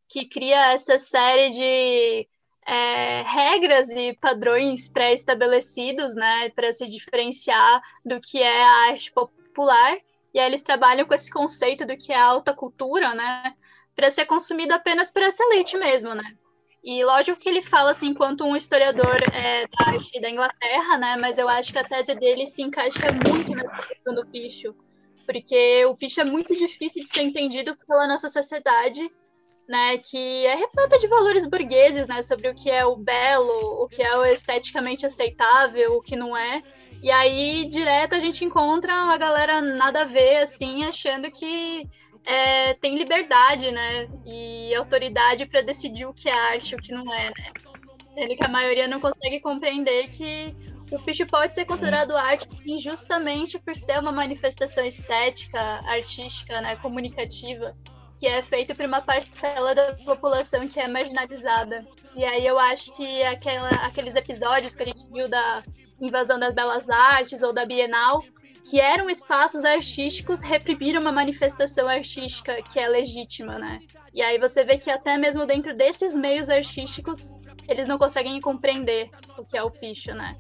que 0.08 0.26
cria 0.26 0.72
essa 0.72 0.98
série 0.98 1.50
de 1.50 2.28
é, 2.66 3.22
regras 3.24 3.90
e 3.90 4.14
padrões 4.14 4.90
pré-estabelecidos, 4.90 6.16
né, 6.16 6.50
para 6.50 6.72
se 6.74 6.86
diferenciar 6.88 7.82
do 8.06 8.20
que 8.20 8.42
é 8.42 8.64
a 8.64 8.90
arte 8.90 9.12
popular. 9.12 9.98
E 10.34 10.40
aí 10.40 10.46
eles 10.46 10.62
trabalham 10.62 11.06
com 11.06 11.14
esse 11.14 11.32
conceito 11.32 11.86
do 11.86 11.98
que 11.98 12.12
é 12.12 12.20
alta 12.20 12.54
cultura, 12.54 13.14
né, 13.14 13.54
para 13.98 14.12
ser 14.12 14.26
consumido 14.26 14.74
apenas 14.74 15.12
por 15.12 15.24
essa 15.24 15.44
elite 15.52 15.76
mesmo, 15.76 16.14
né. 16.16 16.36
E 16.84 17.04
lógico 17.04 17.42
que 17.42 17.50
ele 17.50 17.62
fala 17.62 17.92
assim, 17.92 18.10
enquanto 18.10 18.46
um 18.46 18.56
historiador 18.56 19.18
é, 19.34 19.68
da 19.68 19.88
arte 19.88 20.22
da 20.22 20.30
Inglaterra, 20.30 20.98
né, 20.98 21.18
mas 21.20 21.38
eu 21.38 21.50
acho 21.50 21.74
que 21.74 21.80
a 21.80 21.84
tese 21.84 22.16
dele 22.16 22.46
se 22.46 22.62
encaixa 22.62 23.12
muito 23.12 23.52
nessa 23.52 23.78
questão 23.88 24.14
do 24.14 24.26
picho, 24.28 24.74
porque 25.26 25.84
o 25.86 25.98
picho 25.98 26.22
é 26.22 26.24
muito 26.24 26.56
difícil 26.56 27.04
de 27.04 27.10
ser 27.10 27.24
entendido 27.24 27.76
pela 27.88 28.08
nossa 28.08 28.30
sociedade 28.30 29.12
né, 29.68 29.98
que 29.98 30.46
é 30.46 30.56
repleta 30.56 30.98
de 30.98 31.08
valores 31.08 31.46
burgueses, 31.46 32.08
né, 32.08 32.22
sobre 32.22 32.48
o 32.50 32.54
que 32.54 32.70
é 32.70 32.86
o 32.86 32.96
belo, 32.96 33.84
o 33.84 33.88
que 33.88 34.02
é 34.02 34.16
o 34.16 34.26
esteticamente 34.26 35.06
aceitável, 35.06 35.98
o 35.98 36.02
que 36.02 36.16
não 36.16 36.36
é. 36.38 36.64
E 37.04 37.12
aí, 37.12 37.66
direto, 37.66 38.16
a 38.16 38.20
gente 38.20 38.46
encontra 38.46 38.94
a 38.94 39.18
galera 39.18 39.62
nada 39.62 40.02
a 40.02 40.06
ver, 40.06 40.38
assim, 40.38 40.84
achando 40.86 41.30
que 41.30 41.88
é, 42.28 42.74
tem 42.76 42.98
liberdade, 42.98 43.72
né, 43.72 44.08
e 44.26 44.76
autoridade 44.76 45.46
para 45.46 45.62
decidir 45.62 46.06
o 46.06 46.14
que 46.14 46.30
é 46.30 46.34
arte 46.34 46.72
e 46.72 46.76
o 46.76 46.78
que 46.78 46.92
não 46.92 47.12
é, 47.14 47.26
né. 47.30 47.52
Sendo 48.14 48.36
que 48.36 48.44
a 48.44 48.50
maioria 48.50 48.88
não 48.88 49.00
consegue 49.00 49.40
compreender 49.40 50.08
que 50.10 50.56
o 50.92 51.00
picho 51.00 51.26
pode 51.26 51.54
ser 51.54 51.66
considerado 51.66 52.16
arte 52.16 52.48
sim, 52.50 52.78
justamente 52.78 53.60
por 53.60 53.76
ser 53.76 54.00
uma 54.00 54.12
manifestação 54.12 54.86
estética, 54.86 55.60
artística, 55.86 56.60
né, 56.62 56.76
comunicativa 56.78 57.76
que 58.20 58.26
é 58.26 58.42
feito 58.42 58.76
por 58.76 58.86
uma 58.86 59.00
parcela 59.00 59.76
da 59.76 59.94
população 59.94 60.68
que 60.68 60.80
é 60.80 60.88
marginalizada. 60.88 61.86
E 62.16 62.26
aí 62.26 62.46
eu 62.46 62.58
acho 62.58 62.92
que 62.94 63.24
aquela, 63.24 63.70
aqueles 63.86 64.16
episódios 64.16 64.76
que 64.76 64.84
a 64.84 64.86
gente 64.88 65.06
viu 65.12 65.30
da 65.30 65.64
invasão 66.02 66.40
das 66.40 66.54
belas 66.54 66.90
artes 66.90 67.44
ou 67.44 67.54
da 67.54 67.64
Bienal, 67.64 68.24
que 68.70 68.82
eram 68.82 69.10
espaços 69.10 69.64
artísticos, 69.64 70.42
reprimiram 70.42 71.02
uma 71.02 71.12
manifestação 71.12 71.88
artística 71.88 72.62
que 72.62 72.80
é 72.80 72.88
legítima, 72.88 73.58
né? 73.58 73.80
E 74.14 74.22
aí 74.22 74.38
você 74.38 74.64
vê 74.64 74.78
que 74.78 74.90
até 74.90 75.18
mesmo 75.18 75.46
dentro 75.46 75.74
desses 75.74 76.16
meios 76.16 76.50
artísticos, 76.50 77.34
eles 77.68 77.88
não 77.88 77.98
conseguem 77.98 78.40
compreender 78.42 79.10
o 79.38 79.46
que 79.46 79.58
é 79.58 79.64
o 79.64 79.72
picho, 79.72 80.14
né? 80.14 80.36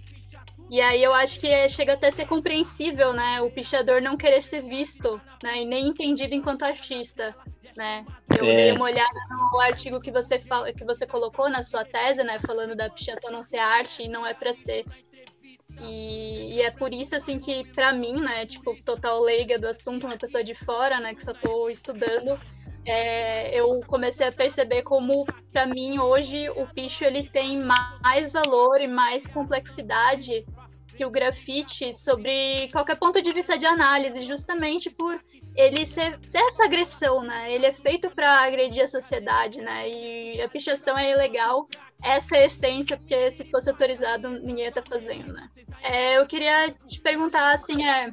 E 0.70 0.82
aí 0.82 1.02
eu 1.02 1.14
acho 1.14 1.40
que 1.40 1.70
chega 1.70 1.94
até 1.94 2.08
a 2.08 2.12
ser 2.12 2.28
compreensível, 2.28 3.14
né? 3.14 3.40
O 3.42 3.50
pichador 3.50 4.02
não 4.02 4.18
querer 4.18 4.42
ser 4.42 4.62
visto, 4.62 5.22
né? 5.42 5.62
E 5.62 5.66
nem 5.66 5.88
entendido 5.88 6.36
enquanto 6.36 6.64
artista 6.64 7.34
né? 7.78 8.04
Eu 8.38 8.44
é. 8.44 8.56
dei 8.56 8.72
uma 8.72 8.86
olhada 8.86 9.20
no 9.30 9.60
artigo 9.60 10.02
que 10.02 10.12
você 10.12 10.40
fala, 10.40 10.74
que 10.74 10.84
você 10.84 11.06
colocou 11.06 11.48
na 11.48 11.62
sua 11.62 11.86
tese, 11.86 12.24
né, 12.24 12.40
falando 12.40 12.76
da 12.76 12.90
pichação 12.90 13.32
não 13.32 13.44
ser 13.44 13.60
arte 13.60 14.04
e 14.04 14.10
não 14.10 14.26
é 14.26 14.34
para 14.34 14.52
ser. 14.52 14.84
E, 15.82 16.56
e, 16.56 16.62
é 16.62 16.72
por 16.72 16.94
isso 16.94 17.16
assim 17.16 17.38
que 17.38 17.66
para 17.74 17.94
mim, 17.94 18.20
né, 18.20 18.46
tipo, 18.46 18.76
total 18.84 19.22
leiga 19.22 19.60
do 19.60 19.68
assunto, 19.68 20.08
uma 20.08 20.18
pessoa 20.18 20.44
de 20.44 20.56
fora, 20.56 21.00
né, 21.00 21.14
que 21.14 21.24
só 21.24 21.34
tô 21.34 21.70
estudando, 21.70 22.40
é, 22.86 23.54
eu 23.54 23.82
comecei 23.86 24.28
a 24.28 24.32
perceber 24.32 24.82
como, 24.84 25.26
para 25.52 25.66
mim, 25.66 26.00
hoje 26.00 26.50
o 26.52 26.66
picho 26.68 27.04
ele 27.04 27.30
tem 27.30 27.60
mais 27.62 28.32
valor 28.32 28.80
e 28.80 28.88
mais 28.88 29.28
complexidade 29.28 30.46
que 30.96 31.06
o 31.06 31.12
grafite 31.12 31.94
sobre 31.94 32.70
qualquer 32.72 32.98
ponto 32.98 33.22
de 33.22 33.32
vista 33.32 33.58
de 33.58 33.66
análise, 33.66 34.24
justamente 34.24 34.90
por 34.90 35.22
ele 35.56 35.86
ser, 35.86 36.18
ser 36.24 36.40
essa 36.40 36.64
agressão, 36.64 37.22
né? 37.22 37.54
Ele 37.54 37.66
é 37.68 37.74
feito 37.74 38.10
para 38.10 38.42
agredir 38.44 38.84
a 38.84 38.88
sociedade, 38.88 39.62
né? 39.62 39.88
E 39.88 40.42
a 40.42 40.50
pichação 40.50 40.98
é 40.98 41.12
ilegal, 41.12 41.68
essa 42.02 42.38
é 42.38 42.44
a 42.44 42.46
essência, 42.46 42.98
porque 42.98 43.32
se 43.32 43.50
fosse 43.50 43.70
autorizado, 43.70 44.30
ninguém 44.30 44.64
ia 44.64 44.70
estar 44.70 44.82
tá 44.82 44.90
fazendo, 44.90 45.34
né? 45.34 45.50
É, 45.82 46.18
eu 46.18 46.26
queria 46.26 46.72
te 46.86 47.00
perguntar, 47.02 47.54
assim, 47.54 47.86
é, 47.86 48.12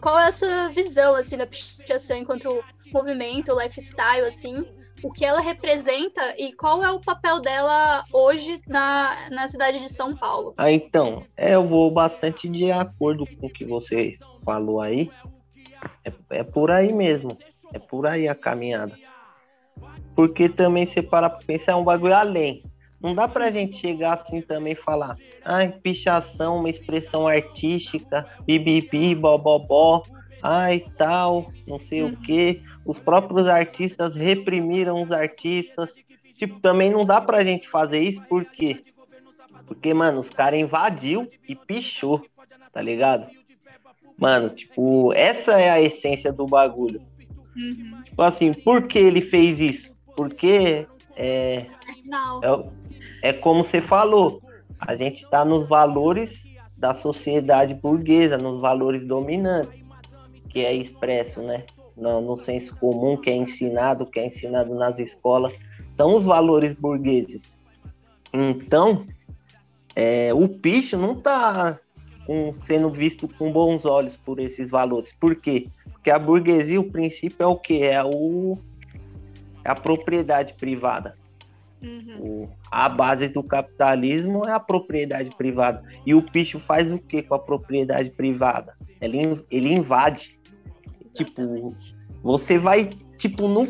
qual 0.00 0.18
é 0.18 0.28
a 0.28 0.32
sua 0.32 0.68
visão, 0.68 1.14
assim, 1.14 1.36
da 1.36 1.46
pichação 1.46 2.16
enquanto 2.16 2.62
movimento, 2.92 3.58
lifestyle, 3.58 4.26
assim, 4.26 4.66
o 5.02 5.12
que 5.12 5.24
ela 5.24 5.40
representa 5.40 6.34
e 6.38 6.52
qual 6.54 6.82
é 6.82 6.90
o 6.90 7.00
papel 7.00 7.40
dela 7.40 8.04
hoje 8.12 8.60
na, 8.66 9.28
na 9.30 9.46
cidade 9.46 9.78
de 9.80 9.92
São 9.92 10.16
Paulo. 10.16 10.54
Ah, 10.56 10.70
então, 10.70 11.24
é, 11.36 11.54
eu 11.54 11.66
vou 11.66 11.90
bastante 11.90 12.48
de 12.48 12.72
acordo 12.72 13.26
com 13.26 13.46
o 13.46 13.50
que 13.50 13.66
você 13.66 14.16
falou 14.42 14.80
aí. 14.80 15.10
É, 16.04 16.12
é 16.30 16.44
por 16.44 16.70
aí 16.70 16.92
mesmo. 16.92 17.36
É 17.72 17.78
por 17.78 18.06
aí 18.06 18.26
a 18.28 18.34
caminhada. 18.34 18.96
Porque 20.14 20.48
também 20.48 20.86
você 20.86 21.02
para 21.02 21.28
pensar 21.28 21.72
é 21.72 21.76
um 21.76 21.84
bagulho 21.84 22.14
além. 22.14 22.62
Não 23.04 23.14
dá 23.14 23.28
pra 23.28 23.50
gente 23.50 23.76
chegar 23.76 24.14
assim 24.14 24.40
também 24.40 24.72
e 24.72 24.76
falar, 24.76 25.18
ai, 25.44 25.68
pichação, 25.70 26.56
uma 26.56 26.70
expressão 26.70 27.28
artística, 27.28 28.26
bibibi, 28.46 29.14
bobobó, 29.14 30.02
ai, 30.42 30.82
tal, 30.96 31.52
não 31.68 31.78
sei 31.78 32.02
o 32.02 32.16
que 32.16 32.62
os 32.82 32.98
próprios 32.98 33.46
artistas 33.46 34.16
reprimiram 34.16 35.02
os 35.02 35.12
artistas. 35.12 35.90
Tipo, 36.38 36.58
também 36.60 36.90
não 36.90 37.04
dá 37.04 37.20
pra 37.20 37.44
gente 37.44 37.68
fazer 37.68 38.00
isso, 38.00 38.22
por 38.22 38.42
quê? 38.46 38.82
Porque, 39.66 39.92
mano, 39.92 40.20
os 40.20 40.30
caras 40.30 40.58
invadiu 40.58 41.30
e 41.46 41.54
pichou, 41.54 42.24
tá 42.72 42.80
ligado? 42.80 43.26
Mano, 44.16 44.48
tipo, 44.48 45.12
essa 45.12 45.60
é 45.60 45.68
a 45.68 45.78
essência 45.78 46.32
do 46.32 46.46
bagulho. 46.46 47.02
Uhum. 47.54 48.02
Tipo 48.02 48.22
assim, 48.22 48.54
por 48.54 48.86
que 48.86 48.98
ele 48.98 49.20
fez 49.20 49.60
isso? 49.60 49.92
Porque 50.16 50.86
é, 51.16 51.66
é, 52.42 52.83
é 53.22 53.32
como 53.32 53.64
você 53.64 53.80
falou, 53.80 54.40
a 54.78 54.94
gente 54.96 55.28
tá 55.28 55.44
nos 55.44 55.68
valores 55.68 56.42
da 56.78 56.94
sociedade 56.94 57.74
burguesa, 57.74 58.36
nos 58.36 58.60
valores 58.60 59.06
dominantes, 59.06 59.84
que 60.50 60.60
é 60.60 60.74
expresso, 60.74 61.40
né? 61.40 61.64
no, 61.96 62.20
no 62.20 62.38
senso 62.40 62.74
comum 62.76 63.16
que 63.16 63.30
é 63.30 63.36
ensinado, 63.36 64.06
que 64.06 64.20
é 64.20 64.26
ensinado 64.26 64.74
nas 64.74 64.98
escolas, 64.98 65.52
são 65.96 66.14
os 66.14 66.24
valores 66.24 66.74
burgueses. 66.74 67.56
Então, 68.32 69.06
é, 69.94 70.34
o 70.34 70.48
picho 70.48 70.96
não 70.96 71.12
está 71.12 71.78
sendo 72.62 72.90
visto 72.90 73.28
com 73.28 73.52
bons 73.52 73.84
olhos 73.84 74.16
por 74.16 74.40
esses 74.40 74.70
valores. 74.70 75.12
Por 75.12 75.36
quê? 75.36 75.68
Porque 75.92 76.10
a 76.10 76.18
burguesia, 76.18 76.80
o 76.80 76.90
princípio 76.90 77.44
é 77.44 77.46
o 77.46 77.56
que? 77.56 77.82
É 77.82 78.02
o, 78.02 78.58
é 79.64 79.70
a 79.70 79.74
propriedade 79.74 80.54
privada. 80.54 81.16
Uhum. 81.84 82.16
O, 82.20 82.48
a 82.70 82.88
base 82.88 83.28
do 83.28 83.42
capitalismo 83.42 84.46
é 84.46 84.52
a 84.52 84.60
propriedade 84.60 85.30
privada. 85.36 85.82
E 86.06 86.14
o 86.14 86.22
picho 86.22 86.58
faz 86.58 86.90
o 86.90 86.98
que 86.98 87.22
com 87.22 87.34
a 87.34 87.38
propriedade 87.38 88.10
privada? 88.10 88.74
Ele, 89.00 89.44
ele 89.50 89.72
invade. 89.72 90.38
Tipo, 91.14 91.74
você 92.22 92.56
vai, 92.56 92.88
tipo, 93.18 93.46
no, 93.46 93.68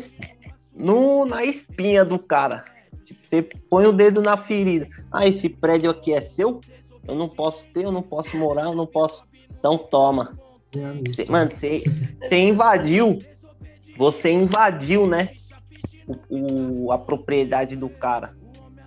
no, 0.73 1.25
na 1.25 1.43
espinha 1.43 2.05
do 2.05 2.17
cara. 2.17 2.63
Tipo, 3.03 3.19
você 3.27 3.41
põe 3.41 3.85
o 3.85 3.91
dedo 3.91 4.21
na 4.21 4.37
ferida. 4.37 4.87
Ah, 5.11 5.27
esse 5.27 5.49
prédio 5.49 5.91
aqui 5.91 6.13
é 6.13 6.21
seu? 6.21 6.61
Eu 7.07 7.15
não 7.15 7.27
posso 7.27 7.65
ter, 7.73 7.83
eu 7.83 7.91
não 7.91 8.01
posso 8.01 8.35
morar, 8.37 8.63
eu 8.63 8.75
não 8.75 8.87
posso. 8.87 9.23
Então 9.59 9.77
toma. 9.77 10.39
Cê, 11.13 11.25
mano, 11.29 11.51
você 11.51 11.83
invadiu. 12.31 13.19
Você 13.97 14.31
invadiu, 14.31 15.05
né? 15.05 15.29
O, 16.07 16.85
o, 16.85 16.91
a 16.91 16.97
propriedade 16.97 17.75
do 17.75 17.89
cara. 17.89 18.35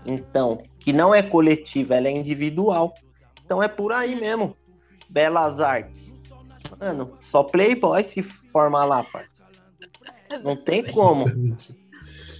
Então, 0.06 0.58
que 0.78 0.92
não 0.92 1.14
é 1.14 1.22
coletiva, 1.22 1.94
ela 1.94 2.08
é 2.08 2.12
individual. 2.12 2.94
Então 3.44 3.62
é 3.62 3.68
por 3.68 3.92
aí 3.92 4.18
mesmo. 4.18 4.56
Belas 5.10 5.60
artes. 5.60 6.14
Mano, 6.78 7.18
só 7.22 7.42
Playboy 7.42 8.04
se 8.04 8.22
forma 8.22 8.84
lá, 8.84 9.02
parça. 9.02 9.44
Não 10.42 10.56
tem 10.56 10.84
como. 10.84 11.24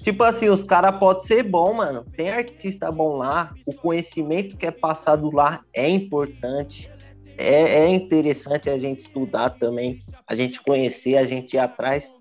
Tipo 0.03 0.23
assim, 0.23 0.49
os 0.49 0.65
caras 0.65 0.99
podem 0.99 1.23
ser 1.23 1.43
bom, 1.43 1.75
mano. 1.75 2.05
Tem 2.17 2.31
artista 2.31 2.91
bom 2.91 3.17
lá. 3.17 3.55
O 3.67 3.75
conhecimento 3.75 4.57
que 4.57 4.67
é 4.67 4.71
passado 4.71 5.31
lá 5.31 5.63
é 5.75 5.89
importante. 5.89 6.91
É, 7.37 7.85
é 7.85 7.89
interessante 7.89 8.69
a 8.69 8.79
gente 8.79 9.01
estudar 9.01 9.51
também. 9.51 10.01
A 10.27 10.35
gente 10.35 10.63
conhecer, 10.63 11.17
a 11.17 11.27
gente 11.27 11.55
ir 11.55 11.59
atrás. 11.59 12.13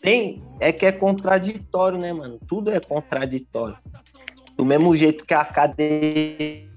Tem, 0.00 0.42
é 0.60 0.72
que 0.72 0.86
é 0.86 0.92
contraditório, 0.92 1.98
né, 1.98 2.12
mano? 2.12 2.38
Tudo 2.46 2.70
é 2.70 2.80
contraditório. 2.80 3.76
Do 4.56 4.64
mesmo 4.64 4.96
jeito 4.96 5.24
que 5.24 5.34
a 5.34 5.40
academia 5.40 6.68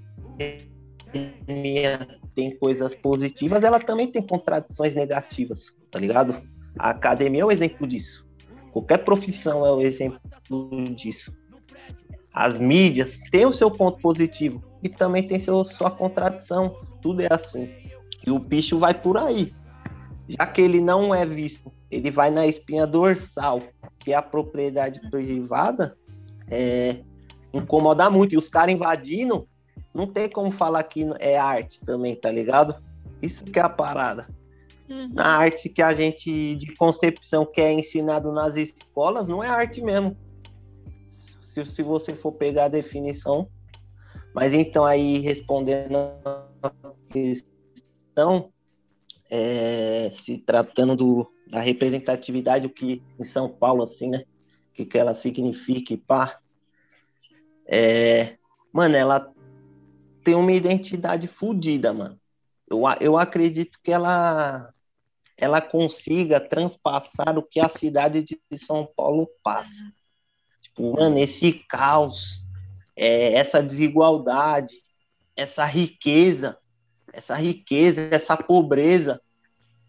tem 2.34 2.56
coisas 2.56 2.94
positivas, 2.94 3.62
ela 3.62 3.78
também 3.78 4.10
tem 4.10 4.22
contradições 4.22 4.94
negativas, 4.94 5.76
tá 5.90 5.98
ligado? 5.98 6.42
A 6.78 6.90
academia 6.90 7.42
é 7.42 7.44
o 7.44 7.48
um 7.48 7.52
exemplo 7.52 7.86
disso. 7.86 8.26
Qualquer 8.72 8.98
profissão 8.98 9.66
é 9.66 9.70
o 9.70 9.76
um 9.76 9.80
exemplo 9.80 10.20
disso. 10.94 11.32
As 12.32 12.58
mídias 12.58 13.18
têm 13.30 13.44
o 13.44 13.52
seu 13.52 13.70
ponto 13.70 14.00
positivo 14.00 14.64
e 14.82 14.88
também 14.88 15.26
tem 15.26 15.38
seu, 15.38 15.64
sua 15.64 15.90
contradição. 15.90 16.74
Tudo 17.02 17.20
é 17.20 17.28
assim. 17.30 17.68
E 18.26 18.30
o 18.30 18.38
bicho 18.38 18.78
vai 18.78 18.94
por 18.94 19.18
aí. 19.18 19.52
Já 20.38 20.46
que 20.46 20.60
ele 20.60 20.80
não 20.80 21.14
é 21.14 21.26
visto, 21.26 21.72
ele 21.90 22.10
vai 22.10 22.30
na 22.30 22.46
espinha 22.46 22.86
dorsal, 22.86 23.58
que 23.98 24.12
é 24.12 24.16
a 24.16 24.22
propriedade 24.22 25.00
privada, 25.10 25.96
é, 26.50 27.00
incomoda 27.52 28.08
muito. 28.10 28.34
E 28.34 28.38
os 28.38 28.48
caras 28.48 28.74
invadindo 28.74 29.46
não 29.92 30.06
tem 30.06 30.28
como 30.28 30.50
falar 30.50 30.82
que 30.84 31.04
é 31.18 31.38
arte 31.38 31.80
também, 31.80 32.14
tá 32.14 32.30
ligado? 32.30 32.82
Isso 33.20 33.44
que 33.44 33.58
é 33.58 33.62
a 33.62 33.68
parada. 33.68 34.26
Uhum. 34.88 35.10
Na 35.12 35.36
arte 35.36 35.68
que 35.68 35.82
a 35.82 35.94
gente, 35.94 36.56
de 36.56 36.74
concepção, 36.76 37.46
que 37.46 37.60
é 37.60 37.72
ensinado 37.72 38.32
nas 38.32 38.56
escolas, 38.56 39.28
não 39.28 39.42
é 39.42 39.48
arte 39.48 39.82
mesmo. 39.82 40.16
Se, 41.42 41.64
se 41.64 41.82
você 41.82 42.14
for 42.14 42.32
pegar 42.32 42.64
a 42.64 42.68
definição. 42.68 43.48
Mas 44.34 44.54
então, 44.54 44.84
aí, 44.84 45.18
respondendo 45.18 45.96
a 46.62 46.72
questão, 47.10 48.51
é, 49.34 50.10
se 50.12 50.36
tratando 50.36 50.94
do, 50.94 51.32
da 51.46 51.58
representatividade, 51.58 52.66
o 52.66 52.70
que 52.70 53.02
em 53.18 53.24
São 53.24 53.48
Paulo, 53.48 53.82
assim, 53.82 54.10
né? 54.10 54.24
O 54.68 54.74
que, 54.74 54.84
que 54.84 54.98
ela 54.98 55.14
significa 55.14 55.94
e 55.94 55.96
pá. 55.96 56.38
É, 57.66 58.36
mano, 58.70 58.94
ela 58.94 59.32
tem 60.22 60.34
uma 60.34 60.52
identidade 60.52 61.26
fodida, 61.28 61.94
mano. 61.94 62.20
Eu, 62.68 62.82
eu 63.00 63.16
acredito 63.16 63.78
que 63.82 63.90
ela 63.90 64.70
ela 65.38 65.62
consiga 65.62 66.38
transpassar 66.38 67.38
o 67.38 67.42
que 67.42 67.58
a 67.58 67.70
cidade 67.70 68.22
de 68.22 68.58
São 68.58 68.86
Paulo 68.94 69.26
passa. 69.42 69.82
Tipo, 70.60 70.92
mano, 70.92 71.18
esse 71.18 71.54
caos, 71.68 72.42
é, 72.94 73.32
essa 73.32 73.62
desigualdade, 73.62 74.74
essa 75.34 75.64
riqueza, 75.64 76.58
essa 77.12 77.34
riqueza, 77.34 78.08
essa 78.10 78.36
pobreza, 78.36 79.20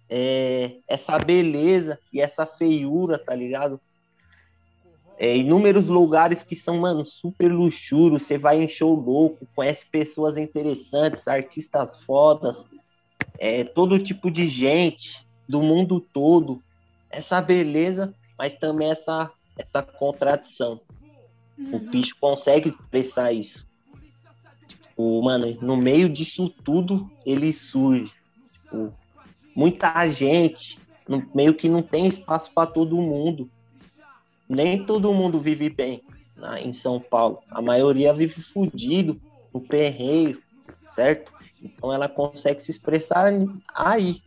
é, 0.09 0.77
essa 0.87 1.17
beleza 1.17 1.99
e 2.11 2.19
essa 2.21 2.45
feiura, 2.45 3.17
tá 3.17 3.33
ligado? 3.33 3.79
é, 5.17 5.37
inúmeros 5.37 5.87
lugares 5.87 6.43
que 6.43 6.55
são, 6.55 6.79
mano, 6.79 7.05
super 7.05 7.51
luxúrios. 7.51 8.23
Você 8.23 8.37
vai 8.37 8.61
em 8.61 8.67
show 8.67 8.93
louco, 8.93 9.47
conhece 9.55 9.85
pessoas 9.85 10.37
interessantes, 10.37 11.27
artistas 11.27 11.97
fodas, 12.03 12.65
é, 13.39 13.63
todo 13.63 14.03
tipo 14.03 14.29
de 14.29 14.47
gente 14.47 15.25
do 15.47 15.61
mundo 15.61 15.99
todo. 15.99 16.61
Essa 17.09 17.41
beleza, 17.41 18.13
mas 18.37 18.53
também 18.55 18.89
essa, 18.89 19.31
essa 19.57 19.81
contradição. 19.81 20.81
Uhum. 21.57 21.75
O 21.75 21.79
bicho 21.79 22.15
consegue 22.19 22.69
expressar 22.69 23.31
isso. 23.31 23.65
Tipo, 24.93 25.21
mano, 25.23 25.57
no 25.61 25.75
meio 25.75 26.07
disso 26.07 26.49
tudo, 26.49 27.09
ele 27.25 27.51
surge. 27.51 28.11
Tipo, 28.53 28.93
muita 29.55 30.07
gente, 30.09 30.77
no, 31.07 31.27
meio 31.33 31.53
que 31.53 31.67
não 31.67 31.81
tem 31.81 32.07
espaço 32.07 32.51
para 32.53 32.67
todo 32.67 32.95
mundo 33.01 33.49
nem 34.47 34.83
todo 34.83 35.13
mundo 35.13 35.39
vive 35.39 35.69
bem 35.69 36.01
né, 36.35 36.61
em 36.61 36.73
São 36.73 36.99
Paulo. 36.99 37.39
A 37.49 37.61
maioria 37.61 38.13
vive 38.13 38.41
fudido, 38.41 39.19
no 39.53 39.61
perreio, 39.61 40.41
certo? 40.95 41.31
Então 41.61 41.93
ela 41.93 42.09
consegue 42.09 42.61
se 42.61 42.71
expressar 42.71 43.33
aí. 43.73 44.21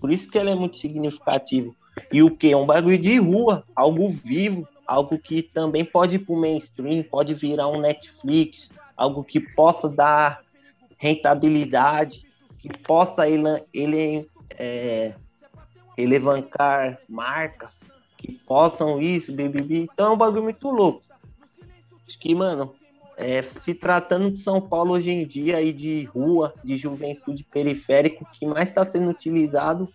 Por 0.00 0.10
isso 0.10 0.30
que 0.30 0.38
ela 0.38 0.50
é 0.50 0.54
muito 0.54 0.78
significativa. 0.78 1.72
E 2.12 2.22
o 2.22 2.30
que? 2.30 2.52
É 2.52 2.56
um 2.56 2.66
bagulho 2.66 2.98
de 2.98 3.18
rua, 3.18 3.64
algo 3.74 4.08
vivo, 4.08 4.68
algo 4.86 5.18
que 5.18 5.42
também 5.42 5.84
pode 5.84 6.16
ir 6.16 6.20
pro 6.20 6.36
mainstream, 6.36 7.02
pode 7.02 7.34
virar 7.34 7.68
um 7.68 7.80
Netflix, 7.80 8.70
algo 8.98 9.22
que 9.22 9.38
possa 9.38 9.88
dar 9.88 10.42
rentabilidade, 10.98 12.26
que 12.58 12.68
possa 12.80 13.28
ele, 13.28 13.62
ele 13.72 14.28
é, 14.50 15.14
elevancar 15.96 16.98
marcas, 17.08 17.80
que 18.16 18.32
possam 18.32 19.00
isso, 19.00 19.32
BBB. 19.32 19.88
Então 19.92 20.08
é 20.08 20.10
um 20.10 20.16
bagulho 20.16 20.42
muito 20.42 20.68
louco. 20.68 21.02
Acho 22.04 22.18
que, 22.18 22.34
mano, 22.34 22.74
é, 23.16 23.42
se 23.42 23.72
tratando 23.72 24.32
de 24.32 24.40
São 24.40 24.60
Paulo 24.60 24.94
hoje 24.94 25.10
em 25.10 25.24
dia 25.24 25.62
e 25.62 25.72
de 25.72 26.04
rua, 26.04 26.52
de 26.64 26.76
juventude 26.76 27.44
periférico, 27.44 28.24
o 28.24 28.26
que 28.26 28.46
mais 28.46 28.68
está 28.68 28.84
sendo 28.84 29.10
utilizado 29.10 29.88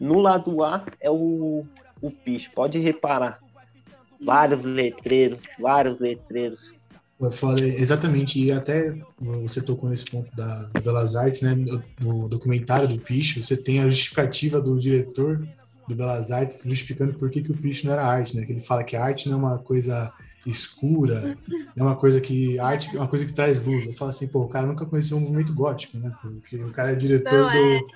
no 0.00 0.20
lado 0.20 0.64
A 0.64 0.84
é 1.00 1.10
o, 1.10 1.66
o 2.00 2.10
picho. 2.10 2.50
Pode 2.54 2.78
reparar. 2.78 3.40
Vários 4.24 4.64
letreiros, 4.64 5.40
vários 5.58 5.98
letreiros. 5.98 6.72
Exatamente, 7.78 8.42
e 8.42 8.50
até 8.50 8.94
você 9.18 9.60
tocou 9.60 9.88
nesse 9.88 10.04
ponto 10.04 10.34
da, 10.34 10.70
Belas 10.82 11.14
Artes, 11.14 11.42
né? 11.42 11.56
No, 12.00 12.28
documentário 12.28 12.88
do 12.88 12.98
Picho, 12.98 13.42
você 13.42 13.56
tem 13.56 13.80
a 13.80 13.88
justificativa 13.88 14.60
do 14.60 14.78
diretor 14.78 15.46
do 15.88 15.94
Belas 15.94 16.32
Artes 16.32 16.62
justificando 16.64 17.14
por 17.14 17.30
que, 17.30 17.42
que 17.42 17.52
o 17.52 17.56
Picho 17.56 17.86
não 17.86 17.92
era 17.92 18.06
arte, 18.06 18.36
né? 18.36 18.44
Que 18.44 18.52
ele 18.52 18.60
fala 18.60 18.84
que 18.84 18.96
a 18.96 19.04
arte 19.04 19.28
não 19.28 19.36
é 19.36 19.40
uma 19.40 19.58
coisa 19.58 20.12
escura, 20.44 21.36
é 21.76 21.82
uma 21.82 21.94
coisa 21.94 22.20
que 22.20 22.58
arte 22.58 22.96
é 22.96 22.98
uma 22.98 23.08
coisa 23.08 23.24
que 23.24 23.32
traz 23.32 23.64
luz. 23.64 23.86
Eu 23.86 23.92
falo 23.92 24.10
assim, 24.10 24.26
pô, 24.26 24.42
o 24.42 24.48
cara 24.48 24.66
nunca 24.66 24.84
conheceu 24.84 25.16
um 25.16 25.20
movimento 25.20 25.54
gótico, 25.54 25.98
né? 25.98 26.12
Porque 26.20 26.56
o 26.56 26.70
cara 26.70 26.92
é 26.92 26.94
diretor 26.96 27.32
Não, 27.32 27.50
é... 27.50 27.78
do 27.78 27.86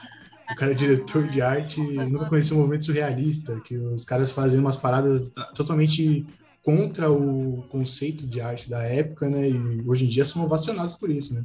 o 0.51 0.55
cara 0.55 0.71
é 0.71 0.75
diretor 0.75 1.27
de 1.27 1.43
arte 1.43 1.81
nunca 1.81 2.27
conheceu 2.27 2.57
um 2.57 2.61
movimento 2.61 2.85
surrealista, 2.85 3.61
que 3.61 3.77
os 3.77 4.05
caras 4.05 4.31
fazem 4.31 4.61
umas 4.61 4.77
paradas 4.77 5.33
totalmente 5.55 6.25
contra 6.67 7.09
o 7.09 7.65
conceito 7.69 8.27
de 8.27 8.41
arte 8.41 8.69
da 8.69 8.83
época, 8.83 9.29
né? 9.29 9.49
E 9.49 9.85
hoje 9.87 10.05
em 10.05 10.09
dia 10.09 10.25
são 10.25 10.43
ovacionados 10.43 10.97
por 10.97 11.09
isso, 11.09 11.33
né? 11.33 11.45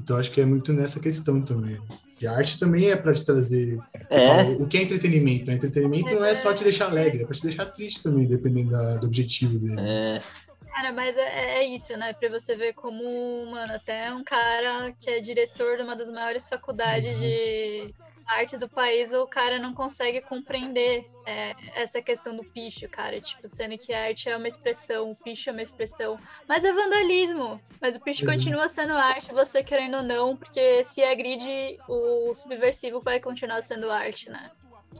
Então 0.00 0.16
acho 0.16 0.32
que 0.32 0.40
é 0.40 0.44
muito 0.44 0.72
nessa 0.72 0.98
questão 0.98 1.40
também. 1.40 1.80
E 2.20 2.26
a 2.26 2.32
arte 2.32 2.58
também 2.58 2.90
é 2.90 2.96
para 2.96 3.14
te 3.14 3.24
trazer. 3.24 3.78
É. 4.10 4.26
Falo, 4.26 4.64
o 4.64 4.66
que 4.66 4.78
é 4.78 4.82
entretenimento? 4.82 5.52
Entretenimento 5.52 6.12
não 6.12 6.24
é 6.24 6.34
só 6.34 6.52
te 6.52 6.64
deixar 6.64 6.86
alegre, 6.86 7.22
é 7.22 7.26
para 7.26 7.36
te 7.36 7.42
deixar 7.42 7.66
triste 7.66 8.02
também, 8.02 8.26
dependendo 8.26 8.70
da, 8.70 8.96
do 8.96 9.06
objetivo 9.06 9.56
dele. 9.56 9.80
É. 9.80 10.20
Cara, 10.66 10.92
mas 10.92 11.16
é, 11.16 11.60
é, 11.60 11.64
isso, 11.64 11.96
né? 11.96 12.12
Pra 12.12 12.28
você 12.28 12.56
ver 12.56 12.74
como, 12.74 13.46
mano, 13.46 13.72
até 13.72 14.12
um 14.12 14.24
cara 14.24 14.92
que 14.98 15.08
é 15.08 15.20
diretor 15.20 15.76
de 15.76 15.84
uma 15.84 15.94
das 15.94 16.10
maiores 16.10 16.48
faculdades 16.48 17.14
uhum. 17.14 17.20
de 17.20 17.94
artes 18.26 18.60
do 18.60 18.68
país, 18.68 19.12
o 19.12 19.26
cara 19.26 19.58
não 19.58 19.72
consegue 19.72 20.20
compreender 20.20 21.08
é, 21.24 21.54
essa 21.74 22.02
questão 22.02 22.36
do 22.36 22.44
picho, 22.44 22.88
cara. 22.88 23.20
Tipo, 23.20 23.48
sendo 23.48 23.78
que 23.78 23.92
a 23.92 24.04
arte 24.04 24.28
é 24.28 24.36
uma 24.36 24.48
expressão, 24.48 25.10
o 25.10 25.16
picho 25.16 25.48
é 25.50 25.52
uma 25.52 25.62
expressão. 25.62 26.18
Mas 26.48 26.64
é 26.64 26.72
vandalismo. 26.72 27.60
Mas 27.80 27.96
o 27.96 28.00
picho 28.00 28.24
uhum. 28.24 28.32
continua 28.32 28.68
sendo 28.68 28.92
arte, 28.94 29.32
você 29.32 29.62
querendo 29.62 29.98
ou 29.98 30.02
não, 30.02 30.36
porque 30.36 30.82
se 30.84 31.02
agride, 31.02 31.78
o 31.88 32.34
subversivo 32.34 33.00
vai 33.00 33.20
continuar 33.20 33.62
sendo 33.62 33.90
arte, 33.90 34.30
né? 34.30 34.50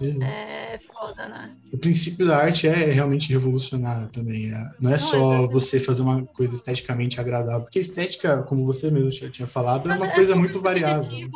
Uhum. 0.00 0.22
É 0.22 0.78
foda, 0.78 1.26
né? 1.28 1.56
O 1.72 1.78
princípio 1.78 2.26
da 2.26 2.36
arte 2.36 2.66
é 2.66 2.92
realmente 2.92 3.32
revolucionar 3.32 4.08
também. 4.10 4.52
É. 4.52 4.70
Não 4.78 4.90
é 4.90 4.94
não, 4.94 4.98
só 4.98 5.44
é 5.44 5.48
você 5.48 5.80
fazer 5.80 6.02
uma 6.02 6.24
coisa 6.26 6.54
esteticamente 6.54 7.20
agradável. 7.20 7.62
Porque 7.62 7.78
estética, 7.78 8.42
como 8.42 8.64
você 8.64 8.90
mesmo 8.90 9.10
já 9.10 9.30
tinha 9.30 9.48
falado, 9.48 9.90
é 9.90 9.96
uma 9.96 10.08
é 10.08 10.14
coisa 10.14 10.36
muito 10.36 10.60
variável. 10.60 11.30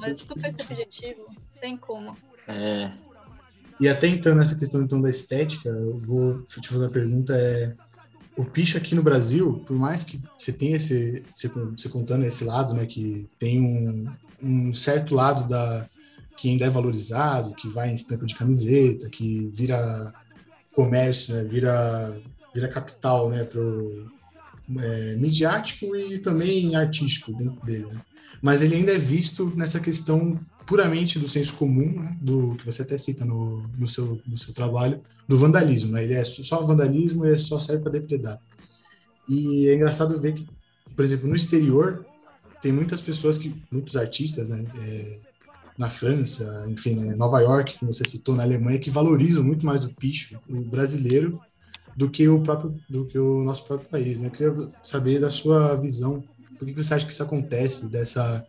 Mas 0.00 0.18
super 0.18 0.52
subjetivo. 0.52 1.26
Tem 1.60 1.76
como. 1.76 2.14
É. 2.46 2.90
E 3.80 3.88
até 3.88 4.06
então, 4.06 4.34
nessa 4.34 4.56
questão 4.56 4.82
então 4.82 5.00
da 5.00 5.10
estética, 5.10 5.68
eu 5.68 5.98
vou 5.98 6.42
te 6.42 6.68
fazer 6.68 6.84
uma 6.84 6.90
pergunta. 6.90 7.34
É, 7.34 7.74
o 8.36 8.44
picho 8.44 8.78
aqui 8.78 8.94
no 8.94 9.02
Brasil, 9.02 9.62
por 9.66 9.76
mais 9.76 10.04
que 10.04 10.20
você 10.36 10.52
tenha 10.52 10.76
esse, 10.76 11.22
você 11.34 11.88
contando 11.88 12.24
esse 12.24 12.44
lado, 12.44 12.74
né, 12.74 12.86
que 12.86 13.26
tem 13.38 13.60
um, 13.60 14.06
um 14.42 14.74
certo 14.74 15.14
lado 15.14 15.48
da 15.48 15.86
que 16.36 16.48
ainda 16.48 16.64
é 16.64 16.70
valorizado, 16.70 17.54
que 17.54 17.68
vai 17.68 17.90
em 17.90 17.94
estampa 17.94 18.26
de 18.26 18.34
camiseta, 18.34 19.08
que 19.08 19.50
vira 19.52 20.12
comércio, 20.72 21.34
né, 21.34 21.44
vira, 21.44 22.20
vira 22.54 22.68
capital 22.68 23.30
né, 23.30 23.44
pro, 23.44 24.10
é, 24.78 25.16
midiático 25.16 25.94
e 25.94 26.18
também 26.18 26.74
artístico 26.74 27.32
dentro 27.32 27.64
dele. 27.64 27.86
Né? 27.86 28.00
Mas 28.40 28.62
ele 28.62 28.76
ainda 28.76 28.92
é 28.92 28.98
visto 28.98 29.52
nessa 29.56 29.78
questão 29.78 30.40
puramente 30.66 31.18
do 31.18 31.28
senso 31.28 31.54
comum, 31.54 32.00
né, 32.00 32.16
do 32.20 32.54
que 32.56 32.64
você 32.64 32.82
até 32.82 32.96
cita 32.96 33.24
no, 33.24 33.62
no, 33.78 33.86
seu, 33.86 34.20
no 34.26 34.38
seu 34.38 34.54
trabalho, 34.54 35.00
do 35.28 35.36
vandalismo. 35.36 35.92
Né? 35.92 36.04
Ele 36.04 36.14
é 36.14 36.24
só 36.24 36.64
vandalismo, 36.64 37.26
ele 37.26 37.38
só 37.38 37.58
serve 37.58 37.82
para 37.82 37.92
depredar. 37.92 38.40
E 39.28 39.68
é 39.68 39.74
engraçado 39.74 40.20
ver 40.20 40.34
que, 40.34 40.46
por 40.96 41.04
exemplo, 41.04 41.28
no 41.28 41.36
exterior, 41.36 42.04
tem 42.60 42.72
muitas 42.72 43.00
pessoas 43.00 43.38
que, 43.38 43.54
muitos 43.70 43.96
artistas, 43.96 44.50
né, 44.50 44.66
é, 44.80 45.20
na 45.76 45.88
França, 45.88 46.66
enfim, 46.68 46.94
né, 46.94 47.14
Nova 47.14 47.40
York, 47.40 47.78
que 47.78 47.84
você 47.84 48.04
citou, 48.08 48.34
na 48.34 48.42
Alemanha, 48.42 48.78
que 48.78 48.90
valorizam 48.90 49.42
muito 49.42 49.64
mais 49.64 49.84
o 49.84 49.94
picho, 49.94 50.38
o 50.48 50.60
brasileiro, 50.60 51.40
do 51.96 52.08
que 52.08 52.28
o 52.28 52.40
próprio, 52.40 52.74
do 52.88 53.06
que 53.06 53.18
o 53.18 53.42
nosso 53.42 53.66
próprio 53.66 53.88
país. 53.88 54.20
Né? 54.20 54.28
Eu 54.28 54.30
queria 54.30 54.68
saber 54.82 55.20
da 55.20 55.30
sua 55.30 55.74
visão, 55.76 56.22
por 56.58 56.66
que 56.66 56.72
você 56.72 56.94
acha 56.94 57.06
que 57.06 57.12
isso 57.12 57.22
acontece, 57.22 57.90
dessa 57.90 58.46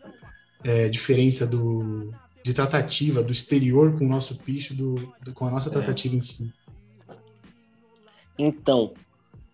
é, 0.63 0.87
diferença 0.87 1.45
do, 1.45 2.13
de 2.43 2.53
tratativa 2.53 3.23
do 3.23 3.31
exterior 3.31 3.97
com 3.97 4.05
o 4.05 4.09
nosso 4.09 4.35
picho, 4.35 4.73
do, 4.73 4.95
do 5.21 5.33
com 5.33 5.45
a 5.45 5.51
nossa 5.51 5.69
é. 5.69 5.71
tratativa 5.71 6.15
é. 6.15 6.17
em 6.17 6.21
si? 6.21 6.53
Então, 8.37 8.93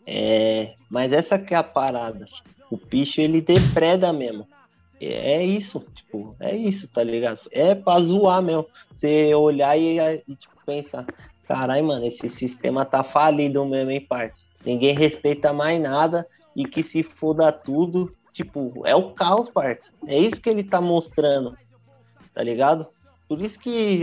é, 0.06 0.74
mas 0.90 1.14
essa 1.14 1.38
que 1.38 1.54
é 1.54 1.58
a 1.58 1.64
parada. 1.64 2.26
O 2.70 2.78
picho 2.78 3.22
ele 3.22 3.42
depreda 3.42 4.12
mesmo. 4.14 4.48
É 5.02 5.44
isso, 5.44 5.80
tipo, 5.96 6.36
é 6.40 6.56
isso, 6.56 6.88
tá 6.88 7.02
ligado? 7.02 7.40
É 7.52 7.74
pra 7.74 8.00
zoar 8.00 8.42
mesmo. 8.42 8.68
Você 8.94 9.34
olhar 9.34 9.78
e, 9.78 9.98
e 9.98 10.36
tipo, 10.36 10.54
pensar, 10.66 11.06
caralho, 11.48 11.86
mano, 11.86 12.06
esse 12.06 12.30
sistema 12.30 12.84
tá 12.84 13.02
falido 13.02 13.66
mesmo, 13.66 13.92
hein, 13.92 14.02
parça? 14.02 14.44
Ninguém 14.66 14.94
respeita 14.94 15.54
mais 15.54 15.82
nada 15.82 16.28
e 16.54 16.66
que 16.66 16.84
se 16.84 17.02
foda 17.02 17.52
tudo. 17.52 18.14
Tipo, 18.34 18.86
é 18.86 18.94
o 18.94 19.12
caos, 19.12 19.50
parça. 19.50 19.90
É 20.06 20.18
isso 20.18 20.40
que 20.42 20.50
ele 20.50 20.64
tá 20.64 20.82
mostrando, 20.82 21.58
tá 22.34 22.44
ligado? 22.44 22.86
Por 23.28 23.42
isso 23.42 23.58
que 23.58 24.02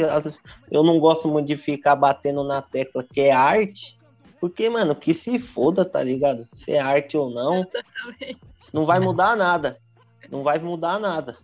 eu 0.71 0.83
não 0.83 0.99
gosto 0.99 1.29
muito 1.29 1.47
de 1.47 1.57
ficar 1.57 1.95
batendo 1.95 2.43
na 2.43 2.63
tecla 2.63 3.05
que 3.05 3.21
é 3.21 3.33
arte, 3.33 3.99
porque, 4.41 4.69
mano, 4.71 4.95
que 4.95 5.13
se 5.13 5.39
foda, 5.39 5.85
tá 5.85 6.03
ligado? 6.03 6.47
Se 6.53 6.73
é 6.73 6.79
arte 6.79 7.17
ou 7.17 7.31
não, 7.31 7.67
não 8.73 8.85
vai 8.85 8.99
mudar 8.99 9.37
nada 9.37 9.79
não 10.31 10.43
vai 10.43 10.59
mudar 10.59 10.99
nada. 10.99 11.37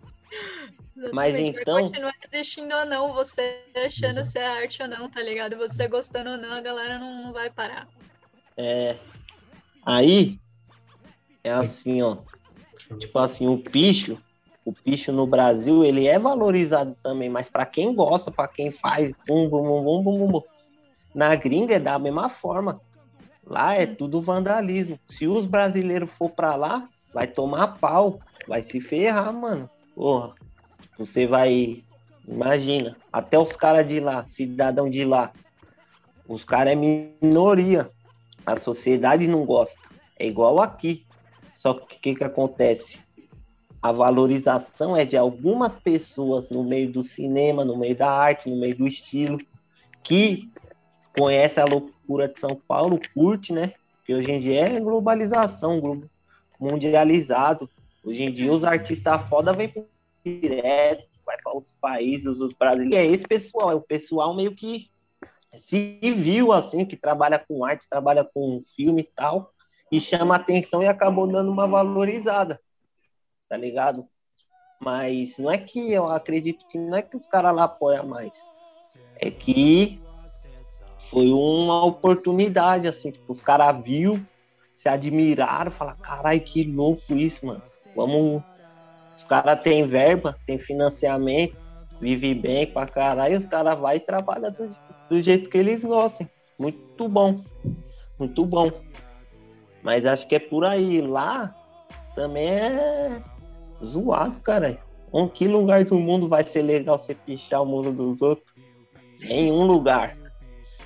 Mas 1.11 1.35
então. 1.35 1.73
Vai 1.75 1.83
continuar 1.83 2.13
existindo 2.31 2.75
ou 2.75 2.85
não, 2.85 3.13
você 3.13 3.63
achando 3.75 4.19
Exato. 4.19 4.27
se 4.27 4.39
é 4.39 4.47
arte 4.47 4.81
ou 4.81 4.87
não, 4.87 5.09
tá 5.09 5.21
ligado? 5.21 5.57
Você 5.57 5.87
gostando 5.87 6.31
ou 6.31 6.37
não, 6.37 6.53
a 6.53 6.61
galera 6.61 6.99
não, 6.99 7.23
não 7.23 7.33
vai 7.33 7.49
parar. 7.49 7.87
É. 8.55 8.97
Aí, 9.85 10.39
é 11.43 11.51
assim, 11.51 12.01
ó. 12.01 12.17
Tipo 12.99 13.19
assim, 13.19 13.47
o 13.47 13.57
picho, 13.57 14.17
o 14.63 14.71
picho 14.71 15.11
no 15.11 15.25
Brasil, 15.25 15.83
ele 15.83 16.07
é 16.07 16.19
valorizado 16.19 16.95
também, 17.01 17.29
mas 17.29 17.49
para 17.49 17.65
quem 17.65 17.93
gosta, 17.93 18.31
para 18.31 18.47
quem 18.47 18.71
faz, 18.71 19.11
bum, 19.27 19.49
bum, 19.49 19.63
bum, 19.63 19.83
bum, 19.83 20.03
bum, 20.03 20.31
bum. 20.31 20.43
Na 21.13 21.35
gringa 21.35 21.75
é 21.75 21.79
da 21.79 21.97
mesma 21.97 22.29
forma. 22.29 22.81
Lá 23.45 23.73
é 23.75 23.85
tudo 23.85 24.21
vandalismo. 24.21 24.99
Se 25.07 25.27
os 25.27 25.45
brasileiros 25.45 26.11
for 26.13 26.29
para 26.29 26.55
lá, 26.55 26.87
vai 27.13 27.27
tomar 27.27 27.79
pau 27.79 28.19
vai 28.47 28.63
se 28.63 28.79
ferrar, 28.79 29.33
mano. 29.33 29.69
Porra, 29.95 30.33
você 30.97 31.27
vai. 31.27 31.83
Imagina, 32.27 32.95
até 33.11 33.37
os 33.37 33.55
caras 33.55 33.87
de 33.87 33.99
lá, 33.99 34.25
cidadão 34.27 34.89
de 34.89 35.03
lá, 35.03 35.33
os 36.27 36.43
caras 36.43 36.73
é 36.73 36.75
minoria. 36.75 37.89
A 38.45 38.57
sociedade 38.57 39.27
não 39.27 39.45
gosta. 39.45 39.77
É 40.17 40.27
igual 40.27 40.59
aqui. 40.59 41.05
Só 41.57 41.73
que 41.73 41.95
o 41.95 41.99
que, 41.99 42.15
que 42.15 42.23
acontece? 42.23 42.99
A 43.81 43.91
valorização 43.91 44.95
é 44.95 45.05
de 45.05 45.17
algumas 45.17 45.75
pessoas 45.75 46.49
no 46.49 46.63
meio 46.63 46.91
do 46.91 47.03
cinema, 47.03 47.65
no 47.65 47.77
meio 47.77 47.95
da 47.95 48.09
arte, 48.09 48.49
no 48.49 48.55
meio 48.57 48.77
do 48.77 48.87
estilo, 48.87 49.37
que 50.01 50.49
conhece 51.17 51.59
a 51.59 51.65
loucura 51.69 52.27
de 52.27 52.39
São 52.39 52.57
Paulo, 52.67 52.99
curte, 53.13 53.53
né? 53.53 53.73
Que 54.05 54.13
hoje 54.13 54.31
em 54.31 54.39
dia 54.39 54.65
é 54.65 54.79
globalização, 54.79 56.01
mundializado. 56.59 57.69
Hoje 58.03 58.23
em 58.23 58.31
dia 58.31 58.51
os 58.51 58.63
artistas 58.63 59.21
foda 59.29 59.53
vêm 59.53 59.73
direto, 60.25 61.07
vai 61.25 61.37
para 61.41 61.53
outros 61.53 61.75
países, 61.79 62.39
os 62.39 62.53
brasileiros. 62.53 62.97
É 62.97 63.05
esse 63.05 63.25
pessoal, 63.25 63.71
é 63.71 63.75
o 63.75 63.81
pessoal 63.81 64.35
meio 64.35 64.55
que 64.55 64.91
civil, 65.55 66.51
assim, 66.51 66.85
que 66.85 66.97
trabalha 66.97 67.39
com 67.39 67.63
arte, 67.63 67.87
trabalha 67.87 68.23
com 68.23 68.63
filme 68.75 69.01
e 69.01 69.09
tal, 69.15 69.53
e 69.91 70.01
chama 70.01 70.35
atenção 70.35 70.81
e 70.81 70.87
acabou 70.87 71.27
dando 71.27 71.51
uma 71.51 71.67
valorizada, 71.67 72.59
tá 73.47 73.55
ligado? 73.55 74.07
Mas 74.79 75.37
não 75.37 75.49
é 75.49 75.57
que 75.57 75.91
eu 75.91 76.07
acredito 76.07 76.67
que 76.67 76.77
não 76.77 76.97
é 76.97 77.01
que 77.01 77.15
os 77.15 77.25
caras 77.25 77.55
lá 77.55 77.65
apoiam 77.65 78.05
mais. 78.05 78.51
É 79.19 79.31
que 79.31 80.01
foi 81.09 81.31
uma 81.31 81.85
oportunidade, 81.85 82.87
assim, 82.87 83.11
tipo, 83.11 83.31
os 83.31 83.41
caras 83.41 83.81
viu, 83.83 84.19
se 84.75 84.89
admiraram, 84.89 85.71
falaram, 85.71 85.99
caralho, 85.99 86.41
que 86.41 86.63
louco 86.63 87.13
isso, 87.13 87.45
mano. 87.45 87.61
Vamos. 87.95 88.41
Os 89.15 89.23
caras 89.23 89.61
têm 89.61 89.85
verba, 89.85 90.35
tem 90.45 90.57
financiamento, 90.57 91.55
vive 92.01 92.33
bem 92.33 92.65
pra 92.65 92.87
caralho, 92.87 93.37
os 93.37 93.45
caras 93.45 93.77
vai 93.79 93.97
e 93.97 93.99
trabalham 93.99 94.51
do, 94.51 94.75
do 95.09 95.21
jeito 95.21 95.49
que 95.49 95.57
eles 95.57 95.83
gostem. 95.83 96.27
Muito 96.59 97.07
bom. 97.07 97.35
Muito 98.17 98.45
bom. 98.45 98.71
Mas 99.83 100.05
acho 100.05 100.27
que 100.27 100.35
é 100.35 100.39
por 100.39 100.65
aí. 100.65 101.01
Lá 101.01 101.53
também 102.15 102.49
é 102.49 103.21
zoado, 103.83 104.41
cara. 104.41 104.79
Em 105.13 105.27
que 105.27 105.47
lugar 105.47 105.83
do 105.85 105.99
mundo 105.99 106.27
vai 106.27 106.43
ser 106.43 106.63
legal 106.63 106.97
você 106.97 107.13
pichar 107.13 107.61
o 107.61 107.65
mundo 107.65 107.91
dos 107.91 108.21
outros? 108.21 108.51
Em 109.29 109.51
um 109.51 109.65
lugar. 109.65 110.17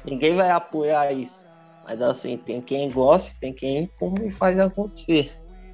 Ninguém 0.04 0.36
vai 0.36 0.50
apoiar 0.50 1.12
isso. 1.14 1.46
Mas 1.84 2.02
assim, 2.02 2.38
tem 2.38 2.62
quem 2.62 2.92
goste, 2.92 3.40
tem 3.40 3.54
quem 3.54 3.90
como 3.98 4.30
faz 4.32 4.60
acontecer. 4.60 5.32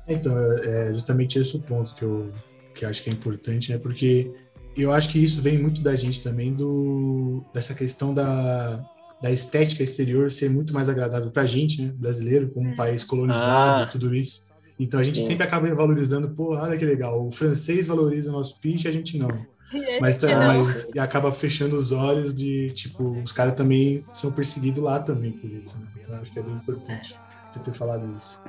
Então, 0.08 0.38
é 0.38 0.94
justamente 0.94 1.40
esse 1.40 1.56
o 1.56 1.62
ponto 1.62 1.96
que 1.96 2.04
eu 2.04 2.32
que 2.74 2.86
acho 2.86 3.04
que 3.04 3.10
é 3.10 3.14
importante, 3.14 3.72
né? 3.72 3.78
Porque 3.78 4.32
eu 4.76 4.92
acho 4.92 5.10
que 5.10 5.20
isso 5.20 5.42
vem 5.42 5.58
muito 5.58 5.82
da 5.82 5.96
gente 5.96 6.22
também, 6.22 6.54
do, 6.54 7.44
dessa 7.54 7.74
questão 7.74 8.14
da, 8.14 8.84
da 9.22 9.32
estética 9.32 9.84
exterior 9.84 10.32
ser 10.32 10.50
muito 10.50 10.74
mais 10.74 10.90
agradável 10.90 11.30
para 11.32 11.44
a 11.44 11.46
gente, 11.46 11.82
né? 11.82 11.94
Brasileiro, 11.96 12.50
como 12.50 12.70
um 12.70 12.76
país 12.76 13.04
colonizado, 13.04 13.84
ah, 13.84 13.90
tudo 13.92 14.14
isso. 14.14 14.48
Então 14.80 15.00
a 15.00 15.04
gente 15.04 15.20
sim. 15.20 15.26
sempre 15.26 15.44
acaba 15.44 15.74
valorizando, 15.74 16.30
pô, 16.30 16.56
olha 16.56 16.78
que 16.78 16.86
legal, 16.86 17.26
o 17.26 17.32
francês 17.32 17.86
valoriza 17.86 18.32
o 18.32 18.34
nosso 18.34 18.60
pitch 18.60 18.86
e 18.86 18.88
a 18.88 18.92
gente 18.92 19.18
não. 19.18 19.30
Mas, 20.00 20.18
tá, 20.18 20.28
mas 20.28 20.96
acaba 21.00 21.32
fechando 21.32 21.76
os 21.76 21.92
olhos 21.92 22.32
de, 22.32 22.72
tipo, 22.74 23.20
os 23.24 23.32
caras 23.32 23.56
também 23.56 23.98
são 24.00 24.32
perseguidos 24.32 24.84
lá 24.84 25.00
também 25.00 25.32
por 25.32 25.50
isso. 25.50 25.80
Né? 25.80 25.88
Então 26.00 26.16
acho 26.16 26.32
que 26.32 26.38
é 26.38 26.44
bem 26.44 26.54
importante 26.54 27.18
você 27.50 27.58
ter 27.58 27.74
falado 27.74 28.16
isso. 28.16 28.40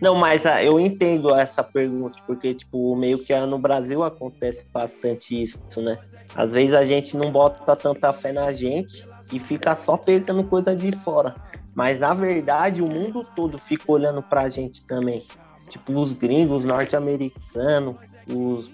Não, 0.00 0.14
mas 0.14 0.46
ah, 0.46 0.62
eu 0.64 0.80
entendo 0.80 1.34
essa 1.34 1.62
pergunta, 1.62 2.18
porque, 2.26 2.54
tipo, 2.54 2.96
meio 2.96 3.18
que 3.18 3.38
no 3.40 3.58
Brasil 3.58 4.02
acontece 4.02 4.64
bastante 4.72 5.42
isso, 5.42 5.58
né? 5.76 5.98
Às 6.34 6.52
vezes 6.52 6.74
a 6.74 6.86
gente 6.86 7.16
não 7.16 7.30
bota 7.30 7.76
tanta 7.76 8.12
fé 8.12 8.32
na 8.32 8.52
gente 8.52 9.04
e 9.32 9.38
fica 9.38 9.76
só 9.76 9.96
pegando 9.96 10.44
coisa 10.44 10.74
de 10.74 10.92
fora. 11.00 11.34
Mas, 11.74 11.98
na 11.98 12.14
verdade, 12.14 12.80
o 12.80 12.88
mundo 12.88 13.22
todo 13.34 13.58
fica 13.58 13.92
olhando 13.92 14.22
pra 14.22 14.48
gente 14.48 14.84
também. 14.86 15.22
Tipo, 15.68 15.92
os 15.92 16.14
gringos, 16.14 16.64
norte-americanos, 16.64 17.96
os 18.28 18.70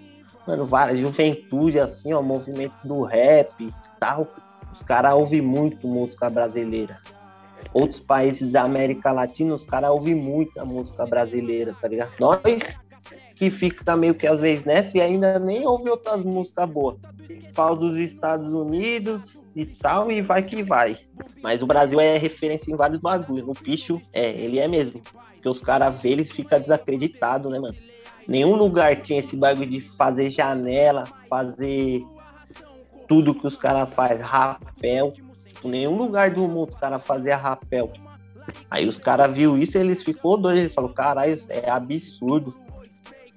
mano, 0.46 0.64
várias 0.64 0.98
juventude 0.98 1.80
assim, 1.80 2.12
ó, 2.12 2.22
movimento 2.22 2.76
do 2.84 3.02
rap 3.02 3.50
e 3.60 3.72
tal. 3.98 4.32
Os 4.72 4.80
caras 4.82 5.14
ouvem 5.14 5.40
muito 5.42 5.88
música 5.88 6.30
brasileira. 6.30 6.98
Outros 7.76 8.00
países 8.00 8.50
da 8.50 8.62
América 8.62 9.12
Latina, 9.12 9.54
os 9.54 9.66
caras 9.66 9.90
ouvem 9.90 10.14
muito 10.14 10.58
a 10.58 10.64
música 10.64 11.04
brasileira, 11.04 11.76
tá 11.78 11.86
ligado? 11.86 12.12
Nós 12.18 12.80
que 13.34 13.50
fica 13.50 13.94
meio 13.94 14.14
que 14.14 14.26
às 14.26 14.40
vezes 14.40 14.64
nessa 14.64 14.96
e 14.96 15.00
ainda 15.02 15.38
nem 15.38 15.66
ouve 15.66 15.90
outras 15.90 16.22
músicas 16.22 16.70
boas. 16.70 16.96
Fala 17.52 17.76
dos 17.76 17.94
Estados 17.96 18.54
Unidos 18.54 19.36
e 19.54 19.66
tal, 19.66 20.10
e 20.10 20.22
vai 20.22 20.42
que 20.42 20.62
vai. 20.62 20.96
Mas 21.42 21.60
o 21.60 21.66
Brasil 21.66 22.00
é 22.00 22.16
referência 22.16 22.72
em 22.72 22.76
vários 22.76 22.98
bagulhos. 22.98 23.46
No 23.46 23.52
picho, 23.52 24.00
é, 24.10 24.30
ele 24.30 24.58
é 24.58 24.66
mesmo. 24.66 25.02
Porque 25.34 25.46
os 25.46 25.60
caras 25.60 26.00
vê, 26.00 26.12
eles 26.12 26.30
ficam 26.30 26.58
desacreditados, 26.58 27.52
né, 27.52 27.58
mano? 27.58 27.76
Nenhum 28.26 28.56
lugar 28.56 29.02
tinha 29.02 29.18
esse 29.18 29.36
bagulho 29.36 29.68
de 29.68 29.82
fazer 29.82 30.30
janela, 30.30 31.04
fazer 31.28 32.02
tudo 33.06 33.34
que 33.34 33.46
os 33.46 33.58
caras 33.58 33.92
fazem, 33.92 34.24
rapel. 34.24 35.12
Tipo, 35.56 35.68
nenhum 35.68 35.96
lugar 35.96 36.30
do 36.30 36.42
mundo 36.42 36.68
os 36.68 36.76
caras 36.76 37.04
faziam 37.04 37.38
rapel. 37.38 37.92
Aí 38.70 38.86
os 38.86 38.98
caras 38.98 39.34
viu 39.34 39.58
isso 39.58 39.76
e 39.76 39.80
eles 39.80 40.02
ficou 40.02 40.36
doidos. 40.36 40.60
Eles 40.60 40.74
falaram, 40.74 40.94
caralho, 40.94 41.40
é 41.48 41.68
absurdo. 41.68 42.54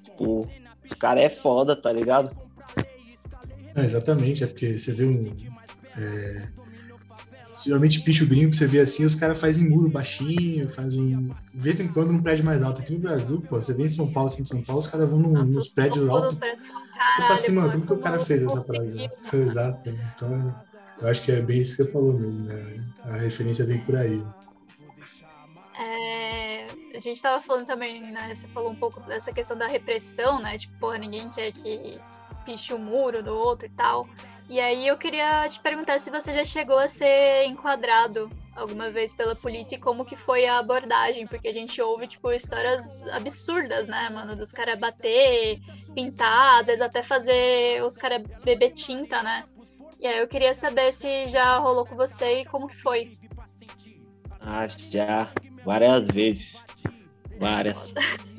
Tipo, 0.03 0.47
os 0.86 0.97
caras 0.99 1.23
é 1.23 1.29
foda, 1.29 1.75
tá 1.75 1.91
ligado? 1.91 2.36
É, 3.75 3.82
exatamente, 3.82 4.43
é 4.43 4.47
porque 4.47 4.77
você 4.77 4.91
vê 4.91 5.05
um. 5.05 5.36
É, 5.97 6.49
Geralmente 7.65 8.01
picho 8.01 8.25
gringo 8.25 8.51
que 8.51 8.55
você 8.55 8.65
vê 8.65 8.79
assim, 8.79 9.03
os 9.03 9.15
caras 9.15 9.39
fazem 9.39 9.67
muro 9.67 9.89
baixinho, 9.89 10.69
faz 10.69 10.97
um. 10.97 11.27
De 11.27 11.34
vez 11.53 11.79
em 11.79 11.88
quando 11.88 12.12
num 12.12 12.21
prédio 12.21 12.45
mais 12.45 12.63
alto. 12.63 12.82
Aqui 12.82 12.93
no 12.93 12.99
Brasil, 12.99 13.41
pô, 13.41 13.60
você 13.60 13.73
vem 13.73 13.86
em 13.86 13.89
São 13.89 14.12
Paulo, 14.12 14.29
assim, 14.29 14.43
em 14.43 14.45
São 14.45 14.62
Paulo, 14.62 14.82
os 14.82 14.88
caras 14.88 15.10
vão 15.10 15.19
Nossa, 15.19 15.58
nos 15.58 15.67
prédios 15.67 16.08
altos. 16.08 16.38
Você 16.38 17.21
fala 17.21 17.34
assim, 17.34 17.51
mano, 17.51 17.71
como 17.71 17.86
que 17.86 17.93
o 17.93 17.97
cara 17.97 18.19
fez 18.19 18.43
essa 18.43 18.65
parada? 18.65 18.95
Exato. 19.34 19.89
Então, 19.89 20.55
eu 21.01 21.07
acho 21.07 21.21
que 21.23 21.31
é 21.31 21.41
bem 21.41 21.59
isso 21.59 21.77
que 21.77 21.83
você 21.83 21.91
falou 21.91 22.13
mesmo, 22.13 22.45
né? 22.45 22.77
A 23.03 23.17
referência 23.17 23.65
vem 23.65 23.79
por 23.79 23.95
aí. 23.95 24.21
É, 25.79 26.65
a 26.93 26.99
gente 26.99 27.21
tava 27.21 27.41
falando 27.41 27.65
também, 27.65 28.01
né? 28.01 28.35
Você 28.35 28.47
falou 28.47 28.71
um 28.71 28.75
pouco 28.75 28.99
dessa 29.01 29.31
questão 29.31 29.57
da 29.57 29.67
repressão, 29.67 30.41
né? 30.41 30.57
Tipo, 30.57 30.77
porra, 30.79 30.97
ninguém 30.97 31.29
quer 31.29 31.51
que 31.53 31.97
piche 32.45 32.73
o 32.73 32.79
muro 32.79 33.23
do 33.23 33.33
outro 33.33 33.65
e 33.65 33.69
tal. 33.69 34.07
E 34.49 34.59
aí 34.59 34.88
eu 34.88 34.97
queria 34.97 35.47
te 35.47 35.59
perguntar 35.59 35.99
se 36.01 36.09
você 36.09 36.33
já 36.33 36.43
chegou 36.43 36.79
a 36.79 36.88
ser 36.88 37.45
enquadrado 37.45 38.29
alguma 38.55 38.89
vez 38.89 39.13
pela 39.13 39.35
polícia 39.35 39.75
e 39.75 39.79
como 39.79 40.03
que 40.03 40.15
foi 40.15 40.45
a 40.47 40.57
abordagem, 40.57 41.27
porque 41.27 41.47
a 41.47 41.53
gente 41.53 41.79
ouve, 41.81 42.07
tipo, 42.07 42.31
histórias 42.31 43.01
absurdas, 43.09 43.88
né, 43.88 44.09
mano, 44.09 44.35
dos 44.35 44.51
caras 44.51 44.77
bater, 44.77 45.59
pintar, 45.93 46.59
às 46.59 46.67
vezes 46.67 46.81
até 46.81 47.01
fazer 47.01 47.81
os 47.83 47.95
caras 47.95 48.23
beber 48.43 48.71
tinta, 48.71 49.21
né? 49.23 49.45
E 49.99 50.07
aí 50.07 50.19
eu 50.19 50.27
queria 50.27 50.53
saber 50.53 50.93
se 50.93 51.27
já 51.27 51.57
rolou 51.57 51.85
com 51.85 51.95
você 51.95 52.41
e 52.41 52.45
como 52.45 52.67
que 52.67 52.75
foi. 52.75 53.12
Ah, 54.39 54.67
já, 54.67 55.29
várias 55.65 56.07
vezes. 56.07 56.63
Várias. 57.38 57.93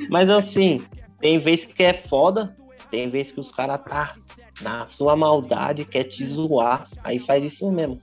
Mas 0.09 0.31
assim, 0.31 0.83
tem 1.21 1.39
vezes 1.39 1.67
que 1.67 1.83
é 1.83 1.93
foda, 1.93 2.57
tem 2.91 3.11
vezes 3.11 3.33
que 3.33 3.41
os 3.41 3.53
caras 3.53 3.83
tá 3.83 4.15
na 4.63 4.89
sua 4.89 5.15
maldade, 5.15 5.85
quer 5.85 6.05
te 6.05 6.25
zoar, 6.25 6.89
aí 7.05 7.19
faz 7.19 7.45
isso 7.45 7.71
mesmo. 7.71 8.01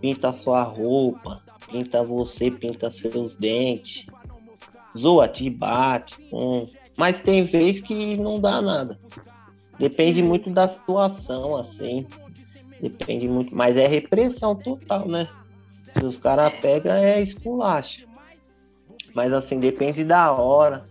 Pinta 0.00 0.32
sua 0.34 0.62
roupa, 0.62 1.42
pinta 1.70 2.02
você, 2.02 2.50
pinta 2.50 2.90
seus 2.90 3.34
dentes, 3.34 4.04
zoa, 4.96 5.28
te 5.28 5.48
bate. 5.48 6.16
Hum. 6.32 6.66
Mas 6.98 7.22
tem 7.22 7.44
vez 7.44 7.80
que 7.80 8.18
não 8.18 8.38
dá 8.38 8.60
nada. 8.60 8.98
Depende 9.78 10.22
muito 10.22 10.50
da 10.50 10.68
situação, 10.68 11.56
assim. 11.56 12.06
Depende 12.82 13.28
muito. 13.28 13.54
Mas 13.54 13.76
é 13.76 13.86
repressão 13.86 14.56
total, 14.56 15.06
né? 15.06 15.28
Se 15.76 16.04
os 16.04 16.16
caras 16.16 16.52
pegam, 16.60 16.92
é 16.92 17.22
esculacho. 17.22 18.08
Mas 19.14 19.32
assim, 19.32 19.60
depende 19.60 20.04
da 20.04 20.32
hora 20.32 20.84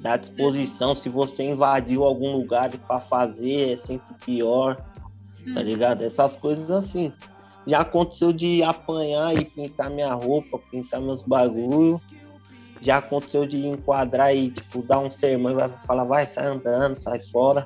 da 0.00 0.16
disposição. 0.16 0.94
Se 0.94 1.08
você 1.08 1.42
invadiu 1.42 2.04
algum 2.04 2.36
lugar 2.36 2.70
para 2.70 3.00
fazer, 3.00 3.72
é 3.72 3.76
sempre 3.76 4.14
pior, 4.24 4.76
tá 4.76 5.60
hum. 5.60 5.62
ligado? 5.62 6.02
Essas 6.02 6.36
coisas 6.36 6.70
assim. 6.70 7.12
Já 7.66 7.80
aconteceu 7.80 8.32
de 8.32 8.62
apanhar 8.62 9.34
e 9.34 9.44
pintar 9.44 9.90
minha 9.90 10.12
roupa, 10.14 10.60
pintar 10.70 11.00
meus 11.00 11.22
bagulho. 11.22 12.00
Já 12.80 12.98
aconteceu 12.98 13.46
de 13.46 13.66
enquadrar 13.66 14.34
e, 14.34 14.50
tipo, 14.50 14.82
dar 14.82 14.98
um 14.98 15.10
sermão 15.10 15.52
e 15.52 15.54
vai 15.54 15.68
falar, 15.86 16.04
vai, 16.04 16.26
sai 16.26 16.46
andando, 16.46 16.98
sai 16.98 17.20
fora. 17.30 17.64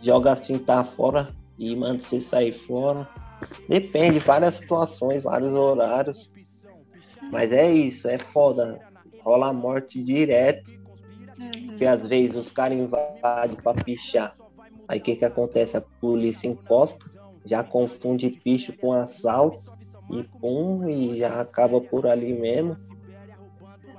Joga 0.00 0.32
as 0.32 0.40
tinta 0.40 0.84
fora 0.84 1.28
e 1.58 1.74
manda 1.76 1.98
você 1.98 2.20
sair 2.20 2.52
fora. 2.52 3.08
Depende, 3.68 4.18
várias 4.18 4.56
situações, 4.56 5.22
vários 5.22 5.52
horários. 5.52 6.30
Mas 7.30 7.52
é 7.52 7.70
isso, 7.72 8.08
é 8.08 8.18
foda. 8.18 8.80
Rola 9.22 9.52
morte 9.52 10.02
direto 10.02 10.74
porque 11.74 11.84
às 11.86 12.06
vezes 12.06 12.36
os 12.36 12.52
caras 12.52 12.78
invadem 12.78 13.56
para 13.56 13.82
pichar. 13.82 14.32
Aí 14.86 15.00
o 15.00 15.02
que, 15.02 15.16
que 15.16 15.24
acontece? 15.24 15.76
A 15.76 15.82
polícia 16.00 16.46
encosta, 16.46 17.04
já 17.44 17.64
confunde 17.64 18.30
picho 18.30 18.72
com 18.78 18.92
assalto 18.92 19.60
e 20.12 20.22
pum, 20.40 20.88
e 20.88 21.18
já 21.18 21.40
acaba 21.40 21.80
por 21.80 22.06
ali 22.06 22.38
mesmo. 22.38 22.76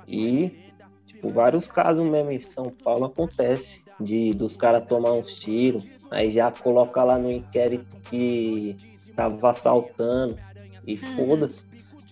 E, 0.08 0.72
tipo, 1.06 1.28
vários 1.30 1.68
casos 1.68 2.04
mesmo 2.08 2.30
em 2.30 2.40
São 2.40 2.70
Paulo 2.82 3.04
acontece 3.04 3.85
de 4.00 4.34
dos 4.34 4.56
caras 4.56 4.86
tomar 4.86 5.12
uns 5.12 5.34
tiros, 5.34 5.86
aí 6.10 6.30
já 6.32 6.50
coloca 6.50 7.02
lá 7.02 7.18
no 7.18 7.30
inquérito 7.30 7.86
que 8.10 8.76
tava 9.14 9.50
assaltando 9.50 10.38
e 10.86 10.94
hum. 10.94 11.16
foda-se. 11.16 11.64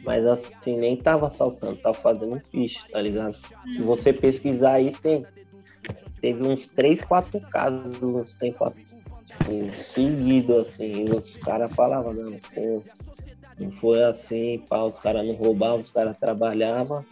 Mas 0.04 0.26
assim, 0.26 0.76
nem 0.76 0.96
tava 0.96 1.28
assaltando, 1.28 1.76
tava 1.76 1.94
fazendo 1.94 2.34
um 2.34 2.40
picho, 2.40 2.84
tá 2.90 3.00
ligado? 3.00 3.34
Se 3.34 3.80
hum. 3.80 3.84
você 3.84 4.12
pesquisar 4.12 4.72
aí, 4.72 4.92
tem 4.92 5.26
teve 6.20 6.42
uns 6.42 6.66
três, 6.68 7.02
quatro 7.02 7.38
casos 7.40 8.00
uns 8.02 8.32
tempos 8.32 8.72
tipo, 9.28 9.92
seguido, 9.92 10.60
assim, 10.60 11.04
os 11.04 11.36
caras 11.36 11.72
falavam, 11.74 12.12
não, 12.14 12.38
pô, 12.54 12.82
não 13.58 13.70
foi 13.72 14.02
assim, 14.02 14.58
pá, 14.68 14.82
os 14.84 14.98
caras 14.98 15.26
não 15.26 15.34
roubavam, 15.34 15.80
os 15.80 15.90
caras 15.90 16.16
trabalhavam, 16.18 17.04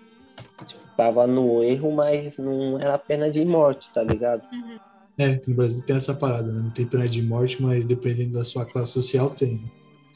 tipo, 0.65 0.81
tava 0.97 1.27
no 1.27 1.63
erro, 1.63 1.93
mas 1.93 2.37
não 2.37 2.79
era 2.81 2.99
pena 2.99 3.31
de 3.31 3.45
morte, 3.45 3.91
tá 3.93 4.03
ligado? 4.03 4.43
Uhum. 4.53 4.79
É, 5.19 5.41
no 5.47 5.55
Brasil 5.55 5.85
tem 5.85 5.97
essa 5.97 6.15
parada, 6.15 6.51
né? 6.51 6.63
Não 6.63 6.71
tem 6.71 6.87
pena 6.87 7.09
de 7.09 7.23
morte, 7.23 7.63
mas 7.63 7.85
dependendo 7.85 8.33
da 8.33 8.45
sua 8.45 8.65
classe 8.65 8.93
social, 8.93 9.31
tem. 9.31 9.63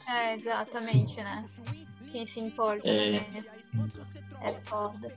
É, 0.07 0.33
exatamente, 0.33 1.17
né? 1.17 1.43
quem 2.11 2.25
se 2.25 2.39
importa, 2.39 2.87
É. 2.87 3.11
né? 3.11 3.25
É 4.41 4.53
foda. 4.53 5.13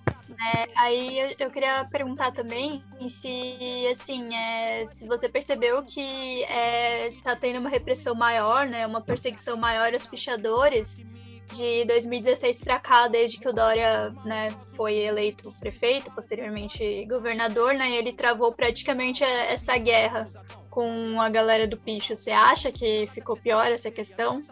É, 0.55 0.69
aí 0.77 1.19
eu, 1.19 1.35
eu 1.39 1.51
queria 1.51 1.85
perguntar 1.91 2.33
também 2.33 2.83
se, 3.09 3.87
assim, 3.91 4.35
é, 4.35 4.87
se 4.93 5.07
você 5.07 5.29
percebeu 5.29 5.83
que 5.83 6.43
é, 6.45 7.13
tá 7.23 7.37
tendo 7.37 7.59
uma 7.59 7.71
repressão 7.71 8.15
maior, 8.15 8.67
né? 8.67 8.87
Uma 8.87 9.01
perseguição 9.01 9.57
maior 9.57 9.93
aos 9.93 10.07
pichadores 10.07 10.99
de 11.53 11.85
2016 11.85 12.61
para 12.61 12.79
cá, 12.79 13.09
desde 13.09 13.39
que 13.39 13.49
o 13.49 13.53
Dória 13.53 14.15
né, 14.25 14.51
foi 14.75 14.97
eleito 14.97 15.53
prefeito, 15.59 16.11
posteriormente 16.11 17.05
governador, 17.07 17.75
né? 17.75 17.91
Ele 17.93 18.13
travou 18.13 18.53
praticamente 18.53 19.25
é, 19.25 19.53
essa 19.53 19.77
guerra 19.77 20.29
com 20.69 21.21
a 21.21 21.29
galera 21.29 21.67
do 21.67 21.77
picho. 21.77 22.15
Você 22.15 22.31
acha 22.31 22.71
que 22.71 23.09
ficou 23.09 23.37
pior 23.37 23.71
essa 23.71 23.91
questão? 23.91 24.43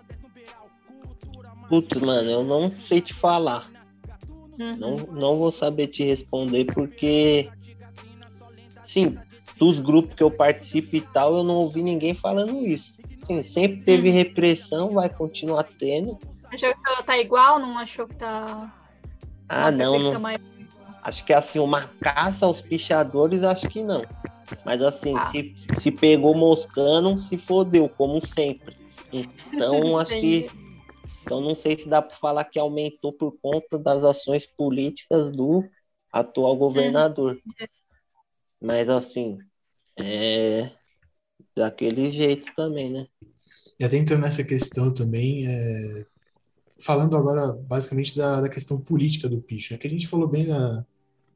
Putz, 1.68 2.00
mano, 2.00 2.30
eu 2.30 2.42
não 2.42 2.70
sei 2.70 3.00
te 3.00 3.14
falar. 3.14 3.70
Uhum. 4.58 4.76
Não, 4.76 4.96
não 4.96 5.38
vou 5.38 5.52
saber 5.52 5.86
te 5.86 6.02
responder 6.02 6.64
porque, 6.64 7.48
sim, 8.82 9.16
dos 9.58 9.78
grupos 9.78 10.14
que 10.14 10.22
eu 10.22 10.30
participo 10.30 10.96
e 10.96 11.00
tal, 11.00 11.36
eu 11.36 11.44
não 11.44 11.56
ouvi 11.56 11.82
ninguém 11.82 12.14
falando 12.14 12.66
isso. 12.66 12.94
Sim, 13.26 13.42
sempre 13.42 13.82
teve 13.82 14.10
repressão, 14.10 14.90
vai 14.90 15.08
continuar 15.08 15.64
tendo. 15.78 16.18
Achou 16.52 16.74
que 16.74 17.02
tá 17.04 17.18
igual? 17.18 17.58
Não 17.58 17.78
achou 17.78 18.06
que 18.08 18.16
tá. 18.16 18.72
Ah, 19.48 19.68
uma 19.68 19.72
não, 19.72 19.98
não. 19.98 20.20
maior? 20.20 20.40
Acho 21.02 21.24
que 21.24 21.32
assim, 21.32 21.58
uma 21.58 21.88
caça 22.00 22.44
aos 22.46 22.60
pichadores, 22.60 23.42
acho 23.42 23.68
que 23.68 23.82
não. 23.82 24.04
Mas 24.64 24.82
assim, 24.82 25.14
Ah. 25.16 25.30
se, 25.30 25.54
se 25.78 25.90
pegou 25.90 26.34
moscando, 26.34 27.16
se 27.18 27.36
fodeu, 27.36 27.88
como 27.88 28.24
sempre. 28.24 28.76
Então, 29.12 29.96
acho 29.98 30.12
que. 30.12 30.50
Então, 31.22 31.40
não 31.40 31.54
sei 31.54 31.78
se 31.78 31.88
dá 31.88 32.00
para 32.00 32.16
falar 32.16 32.44
que 32.44 32.58
aumentou 32.58 33.12
por 33.12 33.36
conta 33.40 33.78
das 33.78 34.02
ações 34.02 34.46
políticas 34.46 35.30
do 35.30 35.68
atual 36.10 36.56
governador. 36.56 37.38
Mas, 38.60 38.88
assim, 38.88 39.38
é 39.98 40.70
daquele 41.54 42.10
jeito 42.10 42.50
também, 42.56 42.90
né? 42.90 43.06
E 43.78 43.84
até 43.84 43.96
entrando 43.96 44.22
nessa 44.22 44.42
questão 44.42 44.92
também, 44.92 45.46
é, 45.46 46.04
falando 46.78 47.16
agora 47.16 47.52
basicamente 47.52 48.16
da, 48.16 48.40
da 48.40 48.48
questão 48.48 48.80
política 48.80 49.28
do 49.28 49.40
picho, 49.40 49.74
é 49.74 49.78
que 49.78 49.86
a 49.86 49.90
gente 49.90 50.06
falou 50.08 50.28
bem 50.28 50.46
na, 50.46 50.84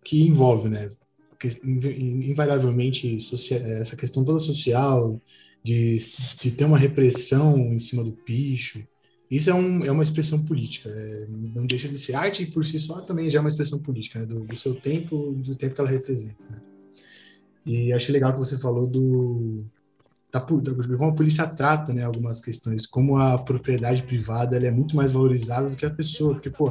que 0.05 0.22
envolve, 0.22 0.68
né? 0.68 0.90
que- 1.38 1.61
inv- 1.64 2.31
invariavelmente 2.31 3.16
essa 3.16 3.96
questão 3.96 4.24
toda 4.24 4.38
social, 4.38 5.20
de, 5.62 5.98
de 6.40 6.50
ter 6.50 6.64
uma 6.64 6.78
repressão 6.78 7.57
em 7.59 7.78
cima 7.78 8.02
do 8.05 8.12
picho. 8.12 8.83
Isso 9.31 9.48
é, 9.48 9.55
um, 9.55 9.85
é 9.85 9.90
uma 9.90 10.02
expressão 10.02 10.44
política, 10.44 10.90
é, 10.90 11.26
não 11.28 11.66
deixa 11.66 11.88
de 11.88 11.98
ser 11.98 12.14
arte 12.14 12.44
por 12.46 12.64
si 12.64 12.78
só 12.78 13.00
também 13.00 13.31
já 13.31 13.38
é 13.38 13.40
uma 13.40 13.48
expressão 13.48 13.78
política, 13.78 14.20
né, 14.20 14.26
do, 14.26 14.44
do 14.44 14.57
seu 14.57 14.74
tempo, 14.74 15.33
do 15.33 15.57
tempo 15.57 15.74
que 15.74 15.81
ela 15.81 15.90
representa. 15.90 16.44
né. 16.50 16.61
E 17.64 17.92
achei 17.92 18.12
legal 18.12 18.33
que 18.35 18.40
você 18.40 18.59
falou 18.59 18.87
do, 18.87 19.64
da, 20.33 20.40
pu- 20.40 20.61
da- 20.61 20.73
como 20.97 21.11
a 21.11 21.14
polícia 21.14 21.47
trata, 21.47 21.92
né, 21.92 22.05
algumas 22.05 22.40
questões, 22.40 22.87
como 22.87 23.18
a 23.18 23.38
propriedade 23.38 24.03
privada 24.03 24.57
é 24.57 24.71
muito 24.71 24.97
mais 24.97 25.12
valorizada 25.12 25.68
do 25.68 25.77
que 25.77 25.85
a 25.85 25.90
pessoa, 25.90 26.35
porque, 26.35 26.51
pô, 26.51 26.71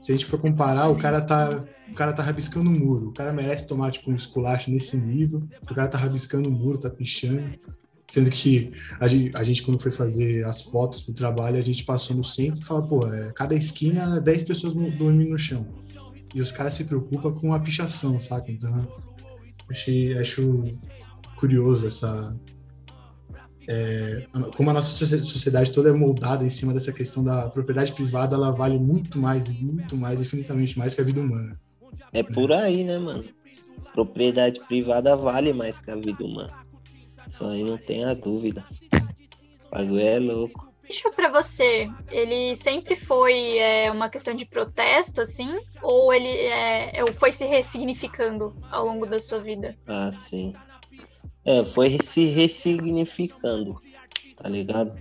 se 0.00 0.10
a 0.12 0.14
gente 0.16 0.26
for 0.26 0.40
comparar, 0.40 0.88
o 0.88 0.96
cara 0.96 1.20
tá, 1.20 1.62
o 1.90 1.94
cara 1.94 2.12
tá 2.12 2.22
rabiscando 2.22 2.70
um 2.70 2.78
muro, 2.78 3.08
o 3.08 3.12
cara 3.12 3.32
merece 3.32 3.66
tomar, 3.66 3.92
tipo, 3.92 4.10
um 4.10 4.16
esculacho 4.16 4.70
nesse 4.70 4.96
nível, 4.96 5.42
o 5.70 5.74
cara 5.74 5.88
tá 5.88 5.98
rabiscando 5.98 6.48
um 6.48 6.52
muro, 6.52 6.78
tá 6.78 6.88
pichando, 6.90 7.44
sendo 8.08 8.30
que 8.30 8.72
a 8.98 9.06
gente, 9.06 9.36
a 9.36 9.44
gente, 9.44 9.62
quando 9.62 9.78
foi 9.78 9.90
fazer 9.90 10.44
as 10.44 10.62
fotos 10.62 11.02
pro 11.02 11.14
trabalho, 11.14 11.58
a 11.58 11.62
gente 11.62 11.84
passou 11.84 12.16
no 12.16 12.24
centro 12.24 12.60
e 12.60 12.64
fala, 12.64 12.82
pô, 12.82 13.06
é, 13.06 13.32
cada 13.34 13.54
esquina, 13.54 14.20
10 14.20 14.42
pessoas 14.44 14.74
dormindo 14.74 15.30
no 15.30 15.38
chão, 15.38 15.66
e 16.34 16.40
os 16.40 16.50
caras 16.50 16.74
se 16.74 16.84
preocupam 16.84 17.30
com 17.32 17.52
a 17.54 17.60
pichação, 17.60 18.18
saca? 18.18 18.50
Então, 18.50 18.88
achei, 19.70 20.18
acho 20.18 20.64
curioso 21.36 21.86
essa, 21.86 22.34
como 24.56 24.70
a 24.70 24.72
nossa 24.72 24.90
socie- 24.96 25.24
sociedade 25.24 25.70
toda 25.70 25.90
é 25.90 25.92
moldada 25.92 26.44
em 26.44 26.50
cima 26.50 26.72
dessa 26.72 26.92
questão 26.92 27.22
da 27.22 27.48
propriedade 27.48 27.92
privada, 27.92 28.34
ela 28.36 28.50
vale 28.50 28.78
muito 28.78 29.18
mais, 29.18 29.52
muito 29.60 29.96
mais, 29.96 30.20
infinitamente 30.20 30.78
mais 30.78 30.94
que 30.94 31.00
a 31.00 31.04
vida 31.04 31.20
humana. 31.20 31.58
É 32.12 32.22
por 32.22 32.52
aí, 32.52 32.84
né, 32.84 32.98
mano? 32.98 33.24
Propriedade 33.92 34.60
privada 34.60 35.16
vale 35.16 35.52
mais 35.52 35.78
que 35.78 35.90
a 35.90 35.96
vida 35.96 36.24
humana. 36.24 36.52
Isso 37.30 37.44
aí 37.44 37.64
não 37.64 37.78
tenha 37.78 38.14
dúvida. 38.14 38.64
O 38.92 39.74
bagulho 39.74 40.00
é 40.00 40.18
louco. 40.18 40.72
Picho 40.86 41.10
pra 41.12 41.30
você, 41.30 41.88
ele 42.10 42.54
sempre 42.54 42.94
foi 42.94 43.56
é, 43.56 43.90
uma 43.90 44.10
questão 44.10 44.34
de 44.34 44.44
protesto, 44.44 45.22
assim? 45.22 45.48
Ou 45.82 46.12
ele 46.12 46.28
é, 46.28 47.02
ou 47.02 47.12
foi 47.14 47.32
se 47.32 47.46
ressignificando 47.46 48.54
ao 48.70 48.84
longo 48.84 49.06
da 49.06 49.18
sua 49.18 49.38
vida? 49.38 49.74
Ah, 49.86 50.12
sim. 50.12 50.54
É, 51.44 51.64
foi 51.64 51.98
se 52.04 52.26
ressignificando, 52.26 53.78
tá 54.36 54.48
ligado? 54.48 54.96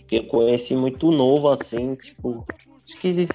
Porque 0.00 0.22
conheci 0.22 0.74
muito 0.74 1.10
novo, 1.12 1.48
assim, 1.48 1.94
tipo, 1.94 2.44
acho 2.84 2.96
que. 2.98 3.28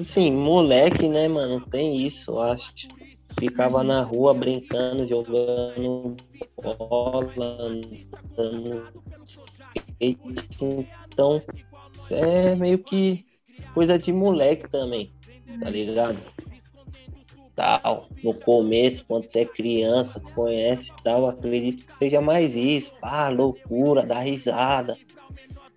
Assim, 0.00 0.32
moleque, 0.32 1.08
né, 1.08 1.28
mano? 1.28 1.60
Tem 1.60 1.96
isso, 1.96 2.38
acho. 2.38 2.72
Ficava 3.38 3.84
na 3.84 4.02
rua 4.02 4.32
brincando, 4.32 5.06
jogando 5.06 6.16
bola, 6.62 7.68
andando. 8.38 8.88
Então, 10.00 11.42
é 12.10 12.54
meio 12.54 12.78
que 12.78 13.26
coisa 13.74 13.98
de 13.98 14.12
moleque 14.12 14.68
também, 14.70 15.12
tá 15.60 15.68
ligado? 15.68 16.18
Tal, 17.54 18.08
no 18.22 18.34
começo, 18.34 19.04
quando 19.06 19.28
você 19.28 19.40
é 19.40 19.44
criança, 19.44 20.20
conhece 20.34 20.90
tal, 21.02 21.26
acredito 21.26 21.86
que 21.86 21.92
seja 21.94 22.20
mais 22.20 22.54
isso, 22.54 22.90
pá, 23.00 23.28
loucura, 23.28 24.04
dar 24.04 24.20
risada, 24.20 24.96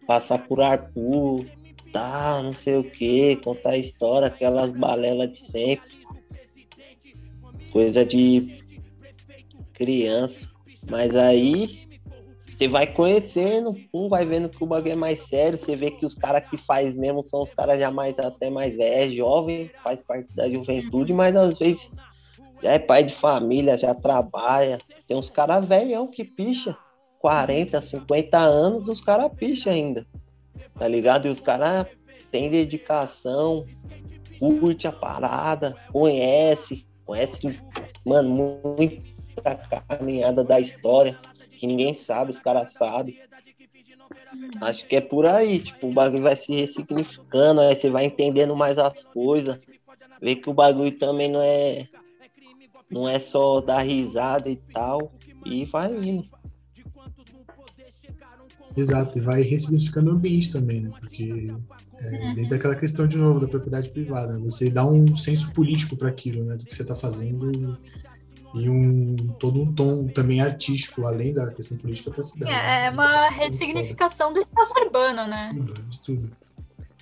passar 0.06 0.40
por 0.40 0.62
ar 0.62 0.92
puro, 0.92 1.46
tal, 1.92 2.44
não 2.44 2.54
sei 2.54 2.78
o 2.78 2.84
que, 2.84 3.36
contar 3.38 3.78
história, 3.78 4.28
aquelas 4.28 4.72
balelas 4.72 5.32
de 5.34 5.46
sempre, 5.48 5.90
coisa 7.72 8.04
de 8.06 8.64
criança, 9.74 10.50
mas 10.90 11.16
aí 11.16 11.87
você 12.58 12.68
vai 12.68 12.88
conhecendo, 12.88 13.70
um 13.94 14.10
vai 14.10 14.26
vendo 14.26 14.50
que 14.50 14.64
o 14.64 14.66
bagulho 14.66 14.94
é 14.94 14.96
mais 14.96 15.20
sério, 15.28 15.60
você 15.60 15.76
vê 15.76 15.92
que 15.92 16.04
os 16.04 16.16
caras 16.16 16.50
que 16.50 16.58
faz 16.58 16.96
mesmo 16.96 17.22
são 17.22 17.44
os 17.44 17.54
caras 17.54 17.80
já 17.80 17.92
mais 17.92 18.18
até 18.18 18.50
mais 18.50 18.76
velhos, 18.76 19.16
jovem, 19.16 19.70
faz 19.84 20.02
parte 20.02 20.36
da 20.36 20.50
juventude, 20.50 21.14
mas 21.14 21.36
às 21.36 21.56
vezes 21.60 21.92
já 22.64 22.72
é 22.72 22.80
pai 22.80 23.04
de 23.04 23.14
família, 23.14 23.78
já 23.78 23.94
trabalha. 23.94 24.80
Tem 25.08 25.16
uns 25.16 25.30
caras 25.30 25.68
velhão 25.68 26.10
que 26.10 26.24
picha, 26.24 26.76
40, 27.20 27.80
50 27.80 28.40
anos, 28.40 28.88
os 28.88 29.02
caras 29.02 29.32
picham 29.38 29.72
ainda. 29.72 30.04
Tá 30.74 30.88
ligado? 30.88 31.28
E 31.28 31.30
os 31.30 31.42
caras 31.42 31.86
têm 32.32 32.50
dedicação, 32.50 33.68
curte 34.40 34.88
a 34.88 34.92
parada, 34.92 35.76
conhece, 35.92 36.88
conhece, 37.06 37.62
mano, 38.04 38.64
muita 38.76 39.56
caminhada 39.88 40.44
da 40.44 40.60
história 40.60 41.20
que 41.58 41.68
ninguém 41.68 41.94
sabe, 41.94 42.32
os 42.32 42.40
caras 42.40 42.72
sabem. 42.74 43.20
Acho 44.62 44.88
que 44.88 44.96
é 44.96 45.02
por 45.02 45.26
aí, 45.26 45.60
tipo, 45.60 45.88
o 45.88 45.94
bagulho 45.94 46.24
vai 46.24 46.36
se 46.36 46.52
ressignificando, 46.52 47.62
aí 47.62 47.76
você 47.76 47.90
vai 47.90 48.06
entendendo 48.06 48.56
mais 48.56 48.78
as 48.78 49.04
coisas, 49.04 49.58
vê 50.22 50.36
que 50.36 50.50
o 50.50 50.54
bagulho 50.54 50.92
também 50.98 51.30
não 51.30 51.42
é 51.42 51.88
não 52.90 53.08
é 53.08 53.20
só 53.20 53.60
dar 53.60 53.82
risada 53.82 54.50
e 54.50 54.56
tal, 54.56 55.12
e 55.46 55.66
vai 55.66 55.94
indo. 55.94 56.26
Exato, 58.78 59.18
e 59.18 59.22
vai 59.22 59.42
ressignificando 59.42 60.12
o 60.12 60.14
ambiente 60.14 60.52
também, 60.52 60.82
né? 60.82 60.92
Porque 61.00 61.52
é, 62.00 62.34
dentro 62.34 62.50
daquela 62.50 62.76
questão 62.76 63.08
de 63.08 63.18
novo 63.18 63.40
da 63.40 63.48
propriedade 63.48 63.90
privada, 63.90 64.38
né? 64.38 64.40
você 64.40 64.70
dá 64.70 64.86
um 64.86 65.16
senso 65.16 65.52
político 65.52 65.98
para 65.98 66.10
aquilo, 66.10 66.46
né? 66.46 66.56
Do 66.56 66.64
que 66.64 66.76
você 66.76 66.84
está 66.84 66.94
fazendo 66.94 67.78
e 68.62 68.70
um 68.70 69.16
todo 69.40 69.62
um 69.62 69.74
tom 69.74 70.08
também 70.08 70.42
artístico, 70.42 71.06
além 71.06 71.34
da 71.34 71.52
questão 71.52 71.78
política 71.78 72.12
para 72.12 72.22
a 72.22 72.24
cidade. 72.24 72.52
É, 72.52 72.56
é 72.56 72.82
né? 72.82 72.92
uma 72.92 73.28
é 73.28 73.30
ressignificação 73.34 74.32
do 74.32 74.40
espaço 74.40 74.74
urbano, 74.80 75.28
né? 75.28 75.52
foda. 75.54 75.74
Tudo, 75.74 75.90
de 75.90 76.02
tudo. 76.02 76.32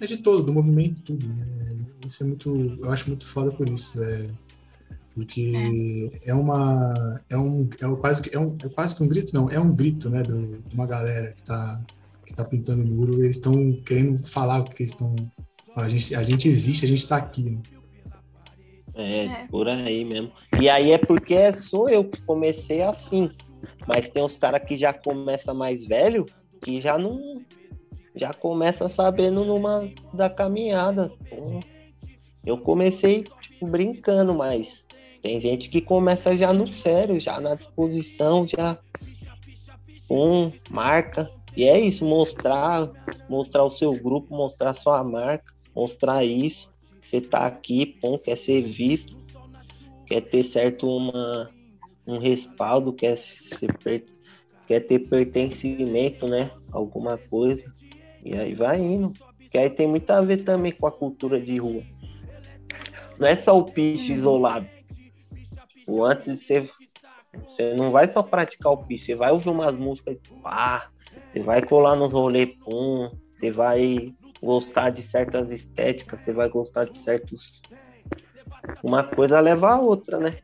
É 0.01 0.05
de 0.05 0.17
todo, 0.17 0.43
do 0.43 0.53
movimento, 0.53 1.01
tudo. 1.01 1.27
Né? 1.27 1.75
Isso 2.05 2.23
é 2.23 2.27
muito, 2.27 2.77
eu 2.81 2.91
acho 2.91 3.07
muito 3.07 3.25
foda 3.25 3.51
por 3.51 3.67
isso, 3.69 4.01
é, 4.03 4.29
porque 5.13 6.11
é, 6.23 6.33
uma, 6.33 7.21
é 7.29 7.37
um, 7.37 7.69
é 7.81 7.95
quase 7.95 8.21
que 8.21 8.35
é, 8.35 8.39
um, 8.39 8.55
é 8.61 8.69
quase 8.69 8.95
que 8.95 9.01
um 9.01 9.07
grito, 9.07 9.33
não, 9.33 9.49
é 9.49 9.59
um 9.59 9.73
grito, 9.73 10.09
né, 10.09 10.21
do, 10.21 10.59
de 10.59 10.75
uma 10.75 10.85
galera 10.85 11.31
que 11.31 11.41
está 11.41 11.81
que 12.25 12.33
tá 12.33 12.43
pintando 12.43 12.83
o 12.83 12.87
muro, 12.87 13.23
eles 13.23 13.35
estão 13.35 13.71
querendo 13.85 14.17
falar 14.27 14.59
o 14.59 14.63
que 14.65 14.81
eles 14.81 14.91
estão, 14.91 15.15
a 15.75 15.87
gente, 15.87 16.15
a 16.15 16.23
gente 16.23 16.47
existe, 16.47 16.83
a 16.83 16.87
gente 16.87 17.03
está 17.03 17.17
aqui. 17.17 17.43
Né? 17.43 17.61
É, 18.95 19.25
É. 19.25 19.47
por 19.49 19.67
aí 19.67 20.05
mesmo. 20.05 20.31
E 20.61 20.69
aí 20.69 20.91
é 20.91 20.97
porque 20.97 21.51
sou 21.53 21.89
eu 21.89 22.03
que 22.03 22.21
comecei 22.21 22.81
assim. 22.81 23.29
Mas 23.87 24.09
tem 24.09 24.23
uns 24.23 24.37
caras 24.37 24.63
que 24.63 24.77
já 24.77 24.93
começa 24.93 25.53
mais 25.53 25.85
velho 25.85 26.25
que 26.61 26.81
já 26.81 26.97
não 26.97 27.43
já 28.15 28.33
começa 28.33 28.87
sabendo 28.87 29.43
numa 29.43 29.89
da 30.13 30.29
caminhada. 30.29 31.11
Então, 31.27 31.59
eu 32.45 32.57
comecei 32.57 33.25
tipo, 33.41 33.67
brincando, 33.67 34.33
mas 34.33 34.85
tem 35.21 35.39
gente 35.41 35.69
que 35.69 35.81
começa 35.81 36.35
já 36.37 36.53
no 36.53 36.67
sério, 36.67 37.19
já 37.19 37.39
na 37.41 37.55
disposição, 37.55 38.47
já 38.47 38.77
um 40.09 40.51
marca. 40.69 41.29
E 41.57 41.65
é 41.65 41.79
isso, 41.79 42.05
mostrar, 42.05 42.89
mostrar 43.29 43.63
o 43.63 43.69
seu 43.69 43.91
grupo, 43.93 44.35
mostrar 44.35 44.73
sua 44.73 45.03
marca, 45.03 45.53
mostrar 45.75 46.23
isso. 46.23 46.69
Você 47.05 47.21
tá 47.21 47.45
aqui, 47.45 47.85
pô, 48.01 48.17
quer 48.17 48.35
ser 48.35 48.63
visto, 48.63 49.15
quer 50.07 50.21
ter 50.21 50.43
certo 50.43 50.87
uma, 50.87 51.51
um 52.05 52.17
respaldo, 52.17 52.91
quer, 52.91 53.15
quer 54.67 54.79
ter 54.81 54.99
pertencimento, 54.99 56.27
né? 56.27 56.51
Alguma 56.71 57.17
coisa. 57.17 57.63
E 58.23 58.33
aí 58.33 58.55
vai 58.55 58.81
indo. 58.81 59.13
Que 59.51 59.57
aí 59.59 59.69
tem 59.69 59.87
muito 59.87 60.09
a 60.09 60.19
ver 60.19 60.43
também 60.43 60.71
com 60.71 60.87
a 60.87 60.91
cultura 60.91 61.39
de 61.39 61.57
rua. 61.57 61.83
Não 63.19 63.27
é 63.27 63.35
só 63.35 63.57
o 63.57 63.63
picho 63.63 64.11
isolado. 64.11 64.67
O 65.87 66.03
antes 66.03 66.27
de 66.27 66.37
ser. 66.37 66.69
Você 67.47 67.75
não 67.75 67.91
vai 67.91 68.07
só 68.07 68.23
praticar 68.23 68.71
o 68.71 68.77
picho, 68.77 69.05
você 69.05 69.15
vai 69.15 69.31
ouvir 69.31 69.49
umas 69.49 69.77
músicas, 69.77 70.17
pá, 70.41 70.89
você 71.29 71.41
vai 71.41 71.61
colar 71.61 71.95
nos 71.95 72.11
rolê 72.11 72.47
pum, 72.47 73.11
você 73.33 73.51
vai 73.51 74.13
gostar 74.41 74.89
de 74.89 75.01
certas 75.01 75.51
estéticas, 75.51 76.21
você 76.21 76.33
vai 76.33 76.49
gostar 76.49 76.85
de 76.85 76.97
certos. 76.97 77.61
Uma 78.83 79.03
coisa 79.03 79.39
leva 79.39 79.73
a 79.73 79.79
outra, 79.79 80.19
né? 80.19 80.39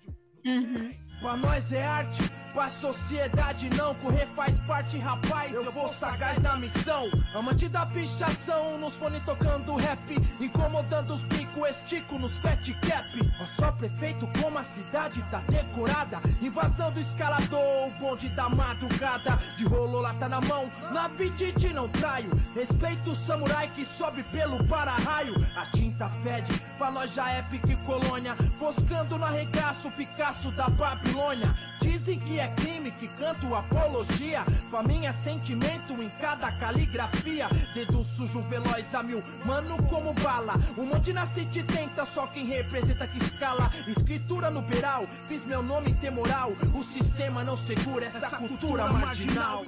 Uhum. 0.45 0.91
Pra 1.19 1.37
nós 1.37 1.71
é 1.71 1.83
arte, 1.83 2.23
pra 2.53 2.69
sociedade 2.69 3.69
não 3.75 3.95
correr 3.95 4.27
faz 4.35 4.59
parte, 4.61 4.97
rapaz. 4.97 5.53
Eu 5.53 5.71
vou 5.71 5.87
sagaz 5.89 6.39
na 6.39 6.55
missão. 6.57 7.09
Amante 7.33 7.67
da 7.67 7.85
pichação, 7.85 8.77
nos 8.77 8.93
fone 8.93 9.19
tocando 9.21 9.75
rap. 9.75 9.99
Incomodando 10.39 11.13
os 11.13 11.23
bico, 11.23 11.65
estico 11.65 12.17
nos 12.19 12.37
fat 12.37 12.61
cap. 12.87 13.07
Ó 13.41 13.45
só 13.45 13.71
prefeito 13.71 14.27
como 14.41 14.57
a 14.57 14.63
cidade 14.63 15.21
tá 15.31 15.41
decorada. 15.49 16.19
Invasão 16.41 16.91
do 16.91 16.99
escalador, 16.99 17.87
o 17.87 17.91
bonde 17.99 18.29
da 18.29 18.49
madrugada. 18.49 19.39
De 19.57 19.65
rolo 19.65 20.01
lata 20.01 20.27
na 20.27 20.41
mão, 20.41 20.69
na 20.91 21.05
apetite 21.05 21.69
não 21.73 21.87
traio. 21.87 22.29
Respeito 22.53 23.11
o 23.11 23.15
samurai 23.15 23.69
que 23.73 23.85
sobe 23.85 24.23
pelo 24.23 24.63
para-raio. 24.65 25.35
A 25.55 25.65
tinta 25.67 26.09
fede, 26.23 26.61
pra 26.77 26.91
nós 26.91 27.13
já 27.13 27.29
é 27.29 27.41
pique 27.43 27.75
colônia. 27.85 28.35
Foscando 28.59 29.17
no 29.17 29.25
arregaço, 29.25 29.89
Picasso 29.91 30.51
da 30.51 30.69
Babilônia. 30.69 31.55
Dizem 31.81 32.19
que 32.19 32.39
é 32.41 32.47
crime 32.55 32.91
que 32.91 33.07
canto 33.07 33.55
apologia. 33.55 34.43
Pra 34.69 34.81
mim 34.83 35.05
é 35.05 35.13
sentimento 35.13 35.93
em 36.01 36.09
cada 36.19 36.51
caligrafia. 36.51 37.47
Dedo 37.73 38.03
sujo, 38.03 38.41
veloz 38.41 38.93
a 38.95 39.03
mil, 39.03 39.23
mano 39.45 39.81
como 39.83 40.13
bala. 40.13 40.55
Um 40.77 40.85
monte 40.85 41.13
na 41.13 41.25
city 41.27 41.63
tenta, 41.63 42.05
só 42.05 42.27
quem 42.27 42.45
representa 42.45 43.07
que 43.07 43.19
escala. 43.19 43.71
Escritura 43.87 44.49
no 44.49 44.63
peral, 44.63 45.05
fiz 45.27 45.45
meu 45.45 45.61
nome 45.61 45.93
ter 45.93 46.11
moral. 46.11 46.53
O 46.73 46.83
sistema 46.83 47.43
não 47.43 47.55
segura 47.55 48.05
essa 48.05 48.29
cultura 48.37 48.87
marginal. 48.91 49.59